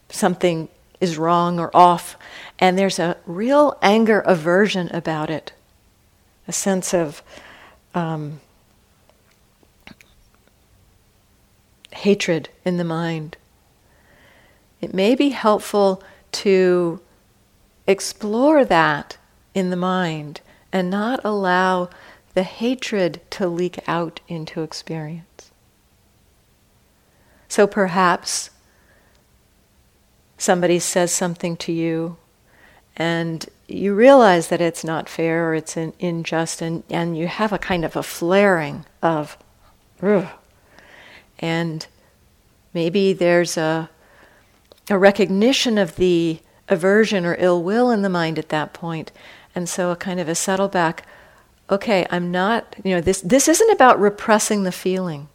[0.09, 0.69] something
[1.01, 2.17] is wrong or off,
[2.59, 5.53] and there's a real anger aversion about it,
[6.47, 7.23] a sense of
[7.95, 8.41] um,
[11.99, 13.37] hatred in the mind,
[14.81, 17.01] it may be helpful to
[17.87, 19.17] explore that
[19.55, 20.41] in the mind
[20.73, 21.91] and not allow
[22.35, 25.51] the hatred to leak out into experience.
[27.49, 28.51] So perhaps
[30.39, 32.17] somebody says something to you
[32.97, 37.53] and you realize that it's not fair or it's in, unjust and, and you have
[37.53, 39.37] a kind of a flaring of
[40.03, 40.27] Ugh.
[41.39, 41.87] and
[42.73, 43.91] maybe there's a,
[44.89, 48.79] a recognition of the aversion or ill will in the mind at that.
[49.55, 51.07] And so a kind of a settle back,
[51.71, 55.29] okay, I'm not, you know, this, this isn't about repressing the feeling.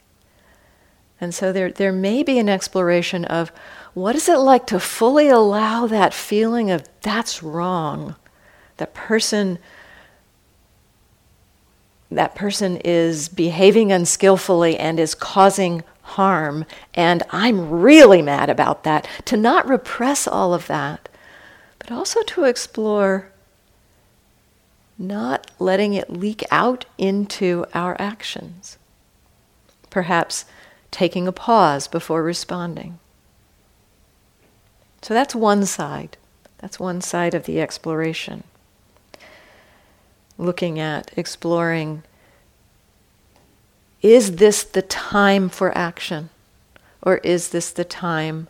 [1.20, 3.52] And so there, there may be an exploration of
[3.94, 8.16] what is it like to fully allow that feeling of that's wrong.
[8.78, 9.60] That person
[12.10, 16.64] that person is behaving unskillfully and is causing harm,
[16.94, 19.08] and I'm really mad about that.
[19.26, 21.10] To not repress all of that,
[21.80, 23.32] but also to explore
[24.98, 28.78] not letting it leak out into our actions.
[29.90, 30.46] Perhaps
[30.92, 33.00] taking a pause before responding.
[35.04, 36.18] So that's one side.
[36.58, 38.44] That's one side of the exploration.
[40.38, 42.04] Looking at, exploring
[44.02, 46.30] is this the time for action?
[47.02, 48.48] Or is this the time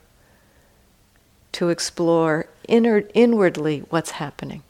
[1.54, 4.64] to explore inner, inwardly what's happening?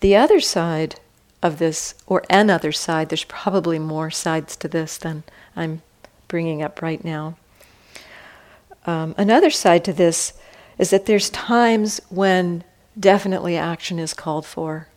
[0.00, 0.96] The other side
[1.42, 5.24] of this, or another side, there's probably more sides to this than
[5.56, 5.80] I'm
[6.28, 7.36] bringing up right now.
[8.86, 10.34] Um, another side to this
[10.78, 12.64] is that there's times when
[12.98, 14.88] definitely action is called for.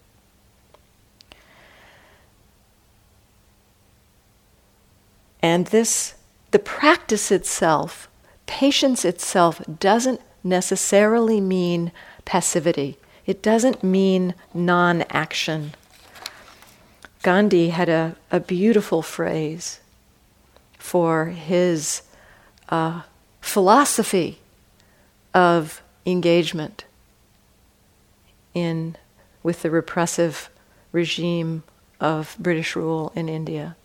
[5.42, 6.16] And this,
[6.52, 8.10] the practice itself,
[8.46, 11.92] patience itself, doesn't necessarily mean
[12.26, 12.98] passivity.
[13.26, 15.74] It doesn't mean non action.
[17.24, 19.80] Gandhi had a, a beautiful phrase
[20.78, 22.04] for his
[22.70, 23.02] uh,
[23.48, 24.40] philosophy
[25.34, 26.86] of engagement
[28.54, 28.96] in,
[29.44, 30.50] with the repressive
[30.92, 31.64] regime
[32.00, 33.76] of British rule in India.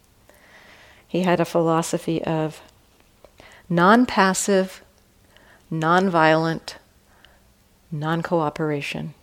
[1.07, 2.61] He had a philosophy of
[3.69, 4.83] non passive,
[5.71, 6.77] non violent,
[7.91, 9.15] non cooperation.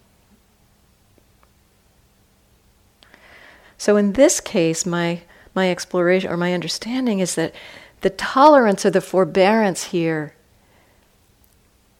[3.78, 5.22] So in this case, my,
[5.56, 7.54] my exploration or my understanding is that
[8.02, 10.34] the tolerance or the forbearance here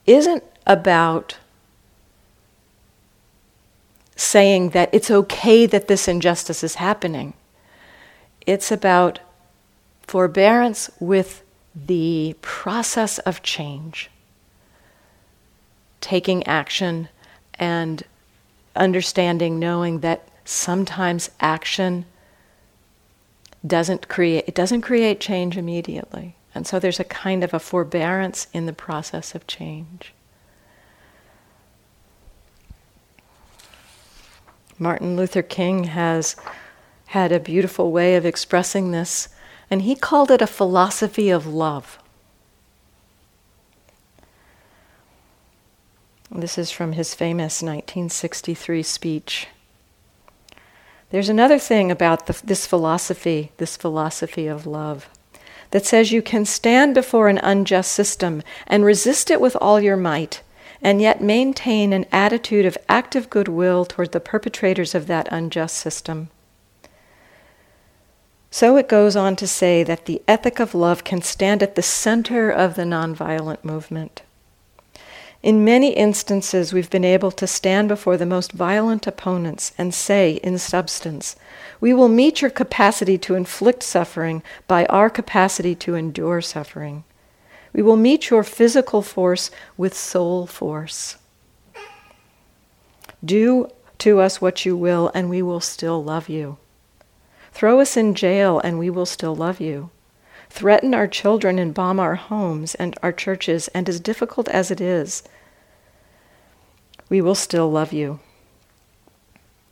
[0.06, 1.36] isn't about
[4.16, 7.32] saying that it's okay that this injustice is happening.
[8.46, 9.18] It's about
[10.02, 11.42] forbearance with
[11.74, 14.10] the process of change,
[16.00, 17.08] taking action
[17.54, 18.02] and
[18.74, 22.04] understanding, knowing that sometimes action
[23.66, 26.36] doesn't create it doesn't create change immediately.
[26.54, 30.12] And so there's a kind of a forbearance in the process of change.
[34.78, 36.36] Martin Luther King has
[37.08, 39.28] had a beautiful way of expressing this
[39.70, 41.98] and he called it a philosophy of love.
[46.32, 49.48] This is from his famous 1963 speech.
[51.10, 55.08] There's another thing about the, this philosophy, this philosophy of love,
[55.72, 59.96] that says you can stand before an unjust system and resist it with all your
[59.96, 60.42] might,
[60.80, 66.28] and yet maintain an attitude of active goodwill toward the perpetrators of that unjust system.
[68.52, 71.82] So it goes on to say that the ethic of love can stand at the
[71.82, 74.22] center of the nonviolent movement.
[75.42, 80.32] In many instances, we've been able to stand before the most violent opponents and say,
[80.42, 81.34] in substance,
[81.80, 87.04] we will meet your capacity to inflict suffering by our capacity to endure suffering.
[87.72, 91.16] We will meet your physical force with soul force.
[93.24, 96.58] Do to us what you will, and we will still love you.
[97.52, 99.90] Throw us in jail and we will still love you.
[100.50, 104.80] Threaten our children and bomb our homes and our churches, and as difficult as it
[104.80, 105.22] is,
[107.08, 108.20] we will still love you.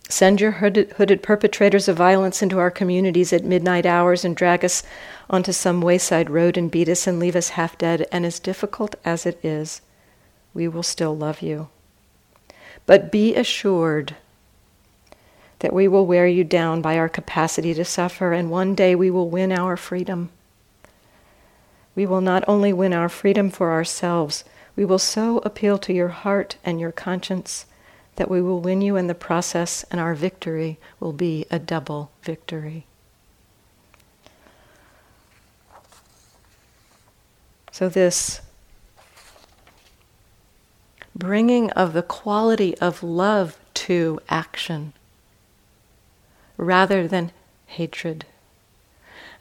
[0.08, 4.64] Send your hooded, hooded, perpetrators of violence into our communities at midnight hours and drag
[4.64, 4.82] us
[5.28, 8.94] onto some wayside road and beat us and leave us half dead, and as difficult
[9.04, 9.82] as it is,
[10.54, 11.68] we will still love you.
[12.86, 14.16] But be assured
[15.58, 19.10] that we will wear you down by our capacity to suffer, and one day we
[19.10, 20.30] will win our freedom.
[21.98, 24.44] We will not only win our freedom for ourselves,
[24.76, 27.66] we will so appeal to your heart and your conscience
[28.14, 32.12] that we will win you in the process, and our victory will be a double
[32.22, 32.86] victory.
[37.72, 38.42] So, this
[41.16, 44.92] bringing of the quality of love to action
[46.56, 47.32] rather than
[47.66, 48.24] hatred.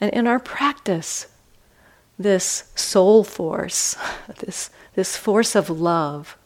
[0.01, 1.27] And in our practice,
[2.17, 3.95] this soul force,
[4.39, 6.37] this, this force of love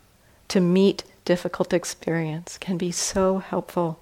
[0.50, 4.00] to meet difficult experience can be so helpful.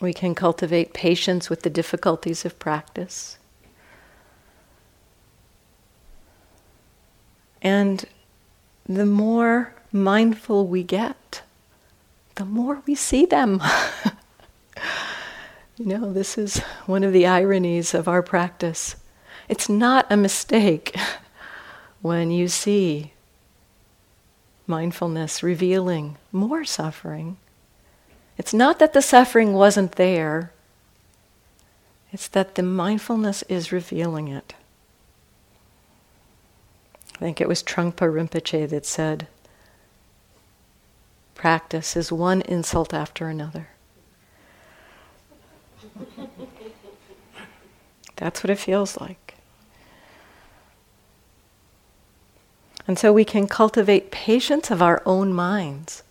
[0.00, 3.38] We can cultivate patience with the difficulties of practice.
[7.60, 8.04] And
[8.86, 11.42] the more mindful we get,
[12.36, 13.60] the more we see them.
[15.78, 18.96] You know, this is one of the ironies of our practice.
[19.48, 20.96] It's not a mistake
[22.02, 23.12] when you see
[24.66, 27.36] mindfulness revealing more suffering.
[28.36, 30.52] It's not that the suffering wasn't there,
[32.12, 34.54] it's that the mindfulness is revealing it.
[37.14, 39.28] I think it was Trungpa Rinpoche that said,
[41.36, 43.68] practice is one insult after another.
[48.18, 49.34] That's what it feels like.
[52.86, 56.02] And so we can cultivate patience of our own minds.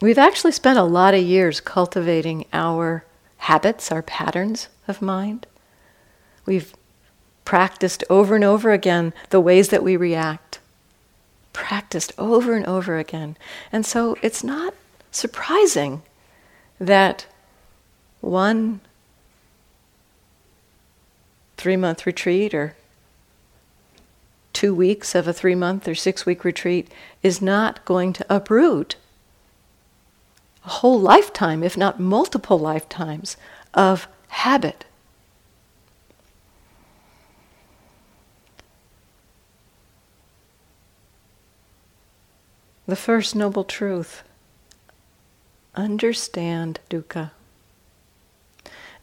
[0.00, 3.04] We've actually spent a lot of years cultivating our
[3.38, 5.46] habits, our patterns of mind.
[6.44, 6.74] We've
[7.44, 10.58] practiced over and over again the ways that we react.
[11.52, 13.36] Practiced over and over again.
[13.70, 14.74] And so it's not
[15.12, 16.02] surprising
[16.80, 17.26] that
[18.24, 18.80] one
[21.56, 22.74] three month retreat or
[24.52, 26.90] two weeks of a three month or six week retreat
[27.22, 28.96] is not going to uproot
[30.64, 33.36] a whole lifetime, if not multiple lifetimes,
[33.74, 34.86] of habit.
[42.86, 44.22] The first noble truth
[45.74, 47.30] understand dukkha.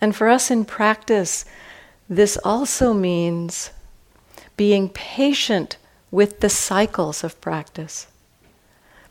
[0.01, 1.45] And for us in practice,
[2.09, 3.69] this also means
[4.57, 5.77] being patient
[6.09, 8.07] with the cycles of practice.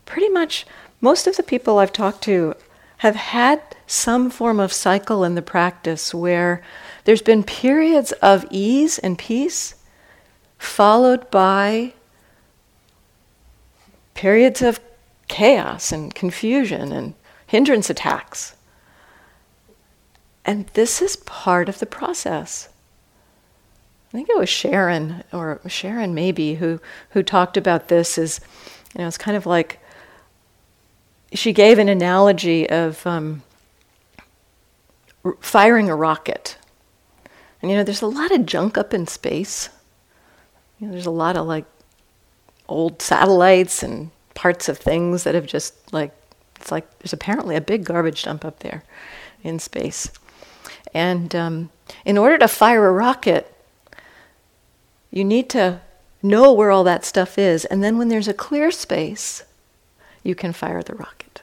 [0.05, 0.66] Pretty much
[1.01, 2.55] most of the people I've talked to
[2.99, 6.62] have had some form of cycle in the practice where
[7.05, 9.74] there's been periods of ease and peace,
[10.59, 11.95] followed by
[14.12, 14.80] periods of
[15.28, 17.14] chaos and confusion and
[17.47, 18.55] hindrance attacks.
[20.45, 22.68] And this is part of the process.
[24.09, 26.80] I think it was Sharon, or Sharon maybe, who,
[27.11, 28.41] who talked about this as,
[28.95, 29.78] you know, it's kind of like
[31.32, 33.43] she gave an analogy of um,
[35.24, 36.59] r- firing a rocket.
[37.62, 39.68] And, you know, there's a lot of junk up in space.
[40.80, 41.66] You know, there's a lot of like
[42.68, 46.12] old satellites and parts of things that have just like,
[46.57, 48.82] it's like there's apparently a big garbage dump up there
[49.45, 50.11] in space.
[50.93, 51.70] And um,
[52.05, 53.53] in order to fire a rocket,
[55.11, 55.80] you need to
[56.22, 57.64] know where all that stuff is.
[57.64, 59.45] And then when there's a clear space,
[60.22, 61.43] you can fire the rocket.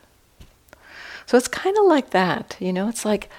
[1.26, 3.30] So it's kind of like that, you know, it's like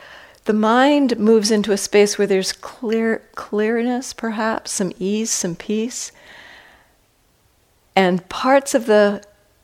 [0.44, 6.12] the mind moves into a space where there's clear clearness perhaps, some ease, some peace.
[7.96, 9.22] And parts of the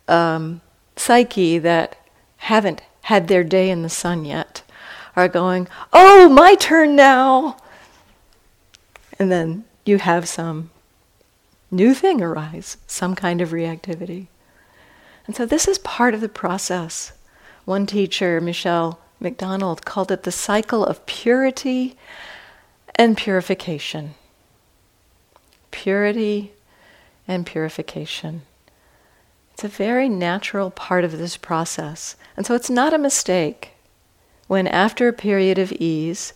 [0.09, 0.61] um,
[0.97, 1.97] psyche that
[2.38, 4.62] haven't had their day in the sun yet
[5.17, 7.57] are going, oh, my turn now.
[9.19, 10.71] And then you have some
[11.71, 14.29] new thing arise, some kind of reactivity.
[15.27, 17.12] And so this is part of the process.
[17.65, 21.97] One teacher, Michele McDonald, called it the cycle of purity
[22.97, 24.15] and purification.
[25.71, 26.53] Purity
[27.27, 28.43] and purification.
[29.53, 32.17] It's a very natural part of this process.
[32.37, 33.74] And so it's not a mistake
[34.47, 36.32] when, after a period of ease,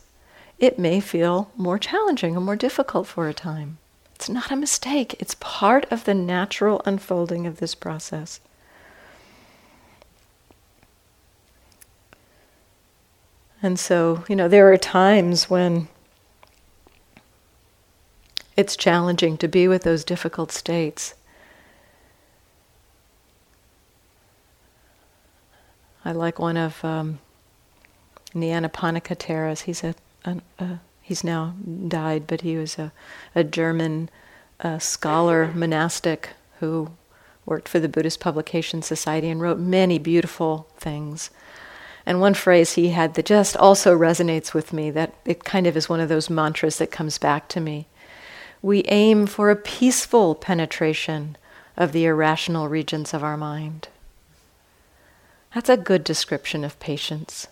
[0.58, 3.78] it may feel more challenging or more difficult for a time.
[4.14, 8.40] It's not a mistake, it's part of the natural unfolding of this process.
[13.62, 15.88] And so, you know, there are times when
[18.56, 21.14] it's challenging to be with those difficult states.
[26.04, 27.18] I like one of um,
[28.40, 29.62] Nyanaponika Theras.
[29.62, 31.54] He's a, a, a, he's now
[31.88, 32.92] died, but he was a,
[33.34, 34.10] a German
[34.60, 36.30] uh, scholar, monastic
[36.60, 36.90] who
[37.46, 41.30] worked for the Buddhist Publication Society and wrote many beautiful things.
[42.04, 45.76] And one phrase he had that just also resonates with me, that it kind of
[45.76, 47.86] is one of those mantras that comes back to me.
[48.62, 51.36] We aim for a peaceful penetration
[51.76, 53.88] of the irrational regions of our mind.
[55.54, 57.46] That's a good description of patience.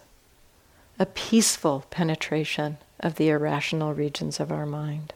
[0.99, 5.13] A peaceful penetration of the irrational regions of our mind.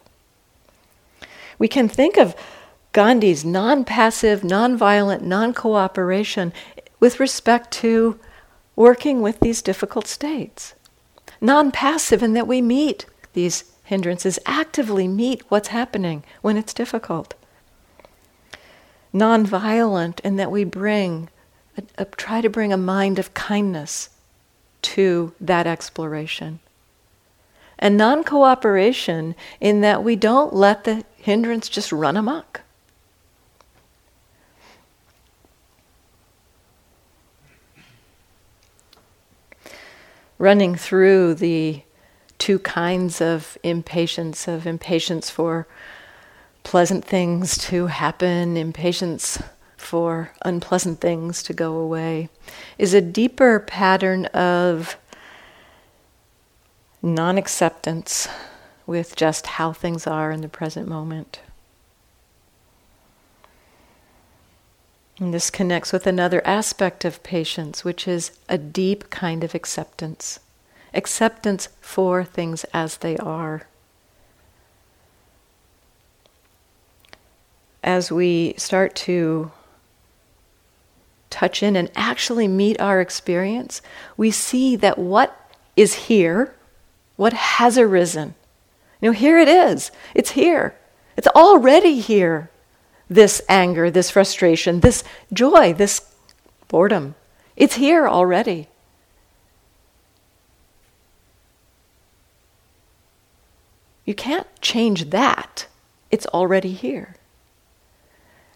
[1.57, 2.35] We can think of
[2.93, 6.53] Gandhi's non passive, non violent, non cooperation
[6.99, 8.19] with respect to
[8.75, 10.73] working with these difficult states.
[11.39, 17.33] Non passive in that we meet these hindrances, actively meet what's happening when it's difficult.
[19.11, 21.29] Non violent in that we bring,
[21.77, 24.09] a, a, try to bring a mind of kindness
[24.81, 26.59] to that exploration.
[27.79, 32.61] And non cooperation in that we don't let the hindrance just run amok.
[40.37, 41.83] Running through the
[42.39, 45.67] two kinds of impatience of impatience for
[46.63, 49.41] pleasant things to happen, impatience
[49.81, 52.29] for unpleasant things to go away,
[52.77, 54.97] is a deeper pattern of
[57.01, 58.27] non acceptance
[58.85, 61.39] with just how things are in the present moment.
[65.19, 70.39] And this connects with another aspect of patience, which is a deep kind of acceptance
[70.93, 73.67] acceptance for things as they are.
[77.83, 79.51] As we start to
[81.31, 83.81] touch in and actually meet our experience,
[84.17, 86.53] we see that what is here,
[87.15, 88.35] what has arisen,
[89.01, 89.91] you know, here it is.
[90.13, 90.75] It's here.
[91.17, 92.51] It's already here.
[93.09, 95.03] This anger, this frustration, this
[95.33, 96.13] joy, this
[96.67, 97.15] boredom.
[97.57, 98.67] It's here already.
[104.05, 105.67] You can't change that.
[106.11, 107.15] It's already here.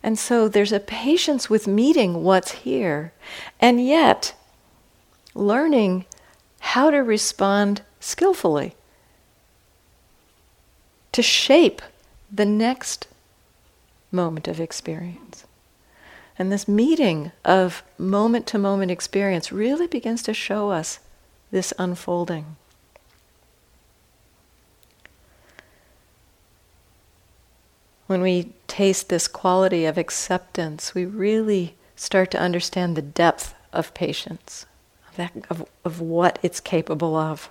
[0.06, 3.12] And so there's a patience with meeting what's here,
[3.60, 4.36] and yet
[5.34, 6.06] learning
[6.60, 8.76] how to respond skillfully,
[11.12, 11.82] to shape
[12.32, 13.08] the next
[14.12, 15.46] moment of experience.
[16.38, 21.00] And this meeting of moment to moment experience really begins to show us
[21.50, 22.58] this unfolding.
[28.08, 33.94] When we taste this quality of acceptance, we really start to understand the depth of
[33.94, 34.66] patience,
[35.10, 37.50] of, that, of, of what it's capable of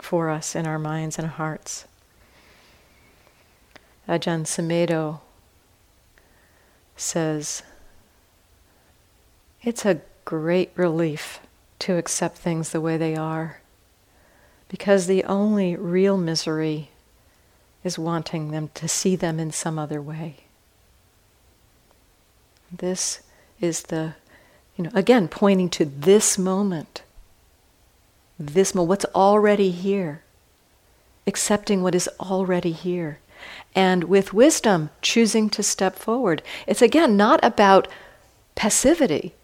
[0.00, 1.86] for us in our minds and hearts.
[4.08, 5.20] Ajahn Sumedho
[6.96, 7.62] says,
[9.62, 11.40] It's a great relief
[11.80, 13.60] to accept things the way they are,
[14.68, 16.90] because the only real misery
[17.86, 20.36] is wanting them to see them in some other way.
[22.70, 23.20] This
[23.60, 24.14] is the,
[24.76, 27.02] you know, again, pointing to this moment.
[28.38, 30.22] This moment, what's already here.
[31.26, 33.20] Accepting what is already here.
[33.74, 36.42] And with wisdom, choosing to step forward.
[36.66, 37.88] It's again not about
[38.54, 39.34] passivity,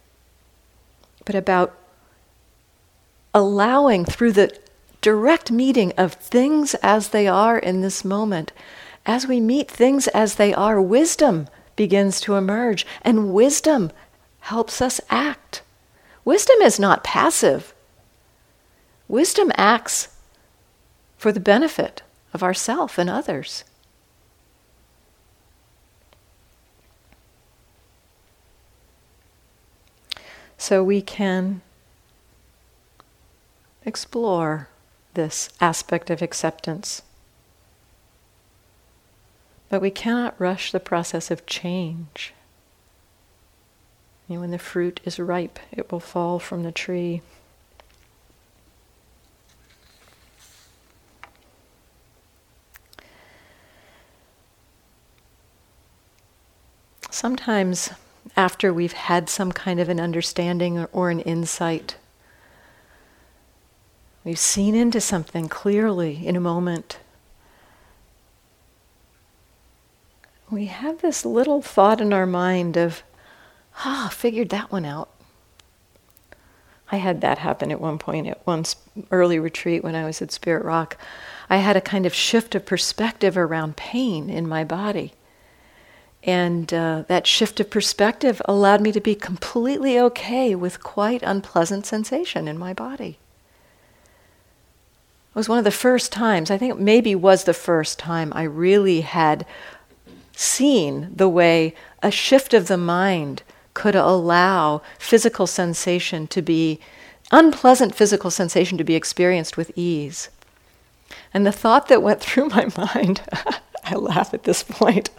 [1.24, 1.78] but about
[3.34, 4.58] allowing through the
[5.02, 8.52] direct meeting of things as they are in this moment.
[9.04, 13.90] As we meet things as they are, wisdom begins to emerge, and wisdom
[14.40, 15.62] helps us act.
[16.24, 17.74] Wisdom is not passive,
[19.08, 20.08] wisdom acts
[21.18, 23.64] for the benefit of ourself and others.
[30.56, 31.60] So we can
[33.84, 34.68] explore
[35.14, 37.02] this aspect of acceptance.
[39.68, 42.34] But we cannot rush the process of change.
[44.28, 47.22] And when the fruit is ripe, it will fall from the tree.
[57.10, 57.90] Sometimes,
[58.36, 61.96] after we've had some kind of an understanding or, or an insight,
[64.24, 66.98] We've seen into something clearly in a moment.
[70.48, 73.02] We have this little thought in our mind of,
[73.84, 75.08] ah, figured that one out.
[76.92, 78.64] I had that happen at one point at one
[79.10, 80.98] early retreat when I was at Spirit Rock.
[81.48, 85.14] I had a kind of shift of perspective around pain in my body.
[86.22, 91.86] And uh, that shift of perspective allowed me to be completely okay with quite unpleasant
[91.86, 93.18] sensation in my body.
[95.32, 98.42] It was one of the first times, I think maybe was the first time I
[98.42, 99.46] really had
[100.36, 106.80] seen the way a shift of the mind could allow physical sensation to be,
[107.30, 110.28] unpleasant physical sensation to be experienced with ease.
[111.32, 113.22] And the thought that went through my mind,
[113.84, 115.10] I laugh at this point.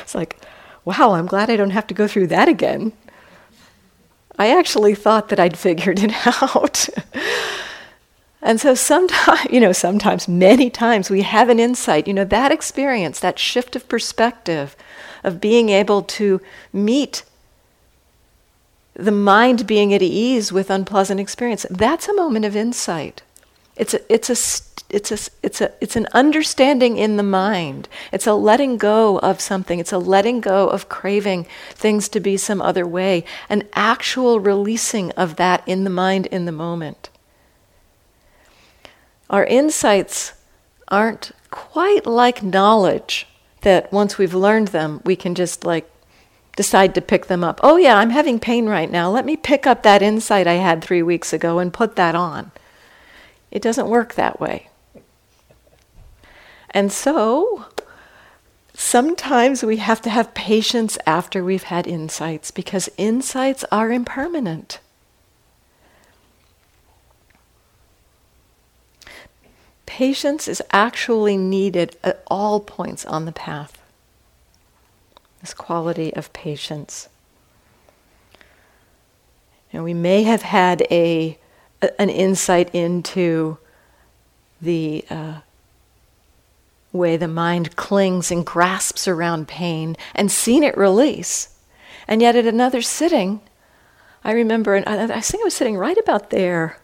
[0.00, 0.40] It's like,
[0.84, 2.92] wow, I'm glad I don't have to go through that again.
[4.36, 6.88] I actually thought that I'd figured it out.
[8.42, 12.52] And so sometimes, you know, sometimes, many times we have an insight, you know, that
[12.52, 14.76] experience, that shift of perspective
[15.22, 16.40] of being able to
[16.72, 17.24] meet
[18.94, 21.64] the mind being at ease with unpleasant experience.
[21.70, 23.22] That's a moment of insight.
[23.76, 24.36] It's a, it's a,
[24.90, 27.88] it's a, it's a, it's an understanding in the mind.
[28.12, 29.78] It's a letting go of something.
[29.78, 33.24] It's a letting go of craving things to be some other way.
[33.48, 37.08] An actual releasing of that in the mind in the moment.
[39.30, 40.32] Our insights
[40.88, 43.28] aren't quite like knowledge
[43.60, 45.88] that once we've learned them, we can just like
[46.56, 47.60] decide to pick them up.
[47.62, 49.08] Oh, yeah, I'm having pain right now.
[49.08, 52.50] Let me pick up that insight I had three weeks ago and put that on.
[53.52, 54.68] It doesn't work that way.
[56.70, 57.66] And so,
[58.74, 64.80] sometimes we have to have patience after we've had insights because insights are impermanent.
[70.00, 73.82] Patience is actually needed at all points on the path.
[75.42, 77.10] This quality of patience.
[79.74, 81.38] And we may have had a,
[81.82, 83.58] a an insight into
[84.62, 85.40] the uh,
[86.94, 91.58] way the mind clings and grasps around pain and seen it release.
[92.08, 93.42] And yet, at another sitting,
[94.24, 96.78] I remember, and I, I think I was sitting right about there.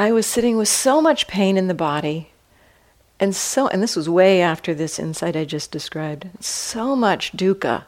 [0.00, 2.30] I was sitting with so much pain in the body,
[3.20, 7.84] and so, and this was way after this insight I just described, so much dukkha.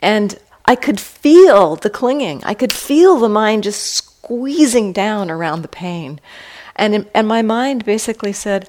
[0.00, 2.42] And I could feel the clinging.
[2.42, 6.18] I could feel the mind just squeezing down around the pain.
[6.74, 8.68] And, and my mind basically said,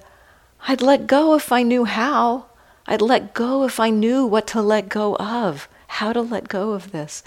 [0.67, 2.45] I'd let go if I knew how.
[2.85, 6.73] I'd let go if I knew what to let go of, how to let go
[6.73, 7.23] of this.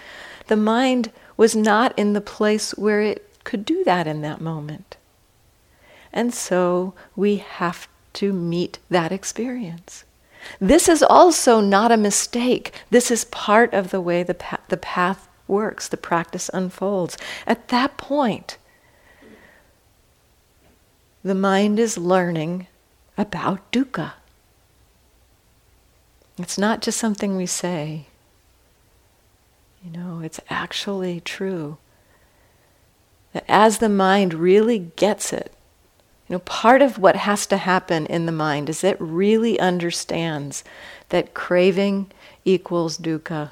[0.46, 4.98] The mind was not in the place where it could do that in that moment.
[6.12, 10.04] And so we have to meet that experience.
[10.60, 12.72] This is also not a mistake.
[12.90, 17.16] This is part of the way the, pa- the path works, the practice unfolds.
[17.46, 18.58] At that point,
[21.24, 22.66] the mind is learning
[23.16, 24.12] about dukkha.
[26.38, 28.06] It's not just something we say.
[29.84, 31.78] You know, it's actually true.
[33.32, 35.52] That as the mind really gets it,
[36.32, 40.64] you know, part of what has to happen in the mind is it really understands
[41.10, 42.10] that craving
[42.42, 43.50] equals dukkha.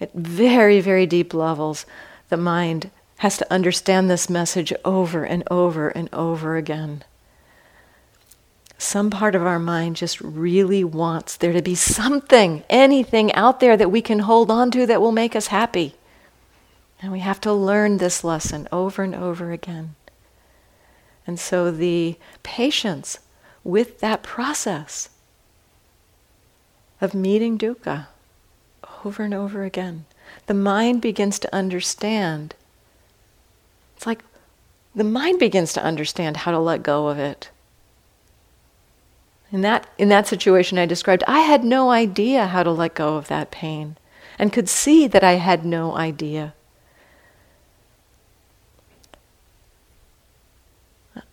[0.00, 1.86] At very, very deep levels,
[2.30, 7.04] the mind has to understand this message over and over and over again
[8.76, 13.76] some part of our mind just really wants there to be something, anything out there
[13.76, 15.94] that we can hold on to that will make us happy.
[17.00, 19.94] And we have to learn this lesson over and over again.
[21.26, 23.18] And so the patience
[23.62, 25.08] with that process
[27.00, 28.06] of meeting dukkha
[29.04, 30.04] over and over again,
[30.46, 32.54] the mind begins to understand.
[33.96, 34.22] It's like
[34.94, 37.50] the mind begins to understand how to let go of it.
[39.50, 43.16] In that, in that situation I described, I had no idea how to let go
[43.16, 43.96] of that pain
[44.38, 46.54] and could see that I had no idea.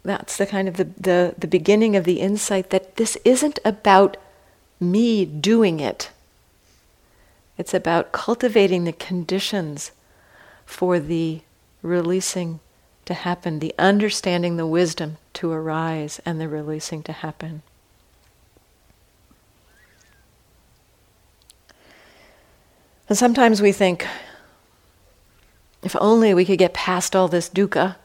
[0.03, 4.17] That's the kind of the, the, the beginning of the insight that this isn't about
[4.79, 6.09] me doing it.
[7.57, 9.91] It's about cultivating the conditions
[10.65, 11.41] for the
[11.83, 12.59] releasing
[13.05, 17.61] to happen, the understanding, the wisdom to arise, and the releasing to happen.
[23.07, 24.07] And sometimes we think,
[25.83, 27.97] if only we could get past all this dukkha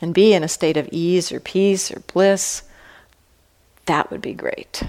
[0.00, 2.62] and be in a state of ease or peace or bliss,
[3.86, 4.82] that would be great.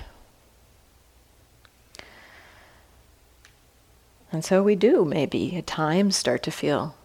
[4.32, 6.96] And so we do maybe at times start to feel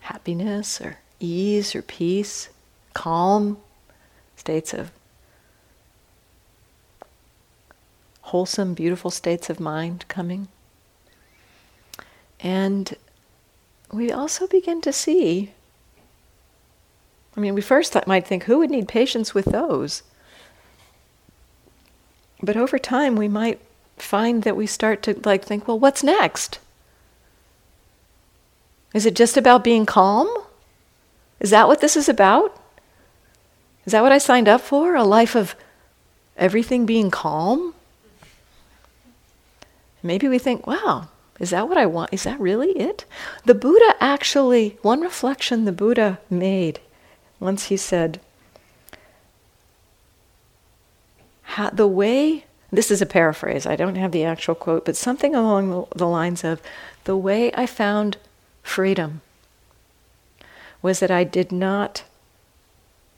[0.00, 2.48] happiness or ease or peace,
[2.94, 3.58] calm,
[4.36, 4.90] states of
[8.22, 10.48] wholesome, beautiful states of mind coming.
[12.40, 12.96] And
[13.92, 15.52] we also begin to see.
[17.36, 20.02] I mean, we first thought, might think, who would need patience with those?
[22.42, 23.60] But over time, we might
[23.96, 26.58] find that we start to like think, well, what's next?
[28.94, 30.28] Is it just about being calm?
[31.38, 32.56] Is that what this is about?
[33.84, 34.94] Is that what I signed up for?
[34.94, 35.54] A life of
[36.36, 37.74] everything being calm?
[40.02, 41.08] Maybe we think, wow,
[41.38, 42.12] is that what I want?
[42.12, 43.04] Is that really it?
[43.44, 46.80] The Buddha actually, one reflection the Buddha made
[47.40, 48.20] once he said,
[51.72, 55.86] the way this is a paraphrase, I don't have the actual quote, but something along
[55.94, 56.62] the lines of
[57.04, 58.16] the way I found
[58.62, 59.22] freedom
[60.82, 62.04] was that I did not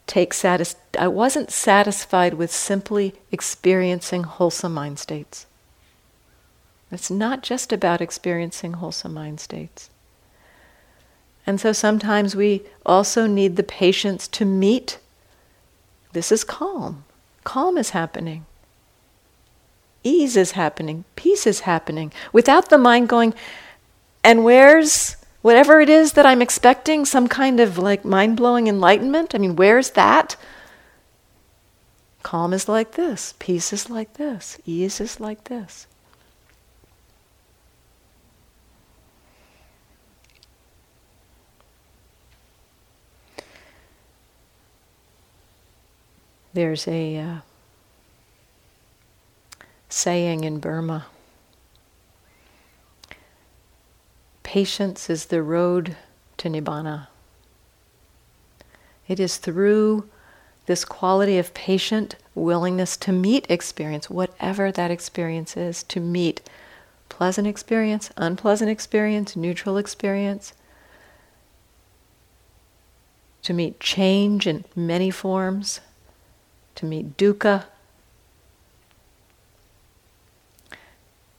[0.07, 5.45] take satis- I wasn't satisfied with simply experiencing wholesome mind states.
[6.91, 9.89] It's not just about experiencing wholesome mind states.
[11.45, 14.97] And so sometimes we also need the patience to meet
[16.13, 17.05] this is calm.
[17.43, 18.45] Calm is happening.
[20.03, 21.05] Ease is happening.
[21.15, 22.13] Peace is happening.
[22.31, 23.33] Without the mind going,
[24.23, 29.33] and where's whatever it is that I'm expecting, some kind of like mind blowing enlightenment?
[29.33, 30.35] I mean, where's that?
[32.21, 33.33] Calm is like this.
[33.39, 34.57] Peace is like this.
[34.65, 35.87] Ease is like this.
[46.53, 47.35] There's a uh,
[49.89, 51.07] saying in Burma
[54.53, 55.97] patience is the road
[56.37, 57.07] to Nibbana.
[59.07, 60.07] It is through
[60.67, 66.41] this quality of patient willingness to meet experience, whatever that experience is, to meet
[67.09, 70.53] pleasant experience, unpleasant experience, neutral experience,
[73.41, 75.79] to meet change in many forms
[76.75, 77.65] to meet dukkha.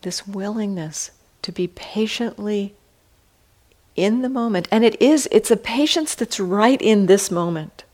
[0.02, 1.10] This willingness
[1.42, 2.74] to be patiently
[3.96, 4.68] in the moment.
[4.70, 7.84] And it is, it's a patience that's right in this moment.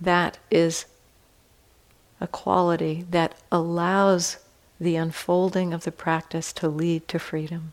[0.00, 0.86] That is
[2.20, 4.38] a quality that allows
[4.80, 7.72] the unfolding of the practice to lead to freedom.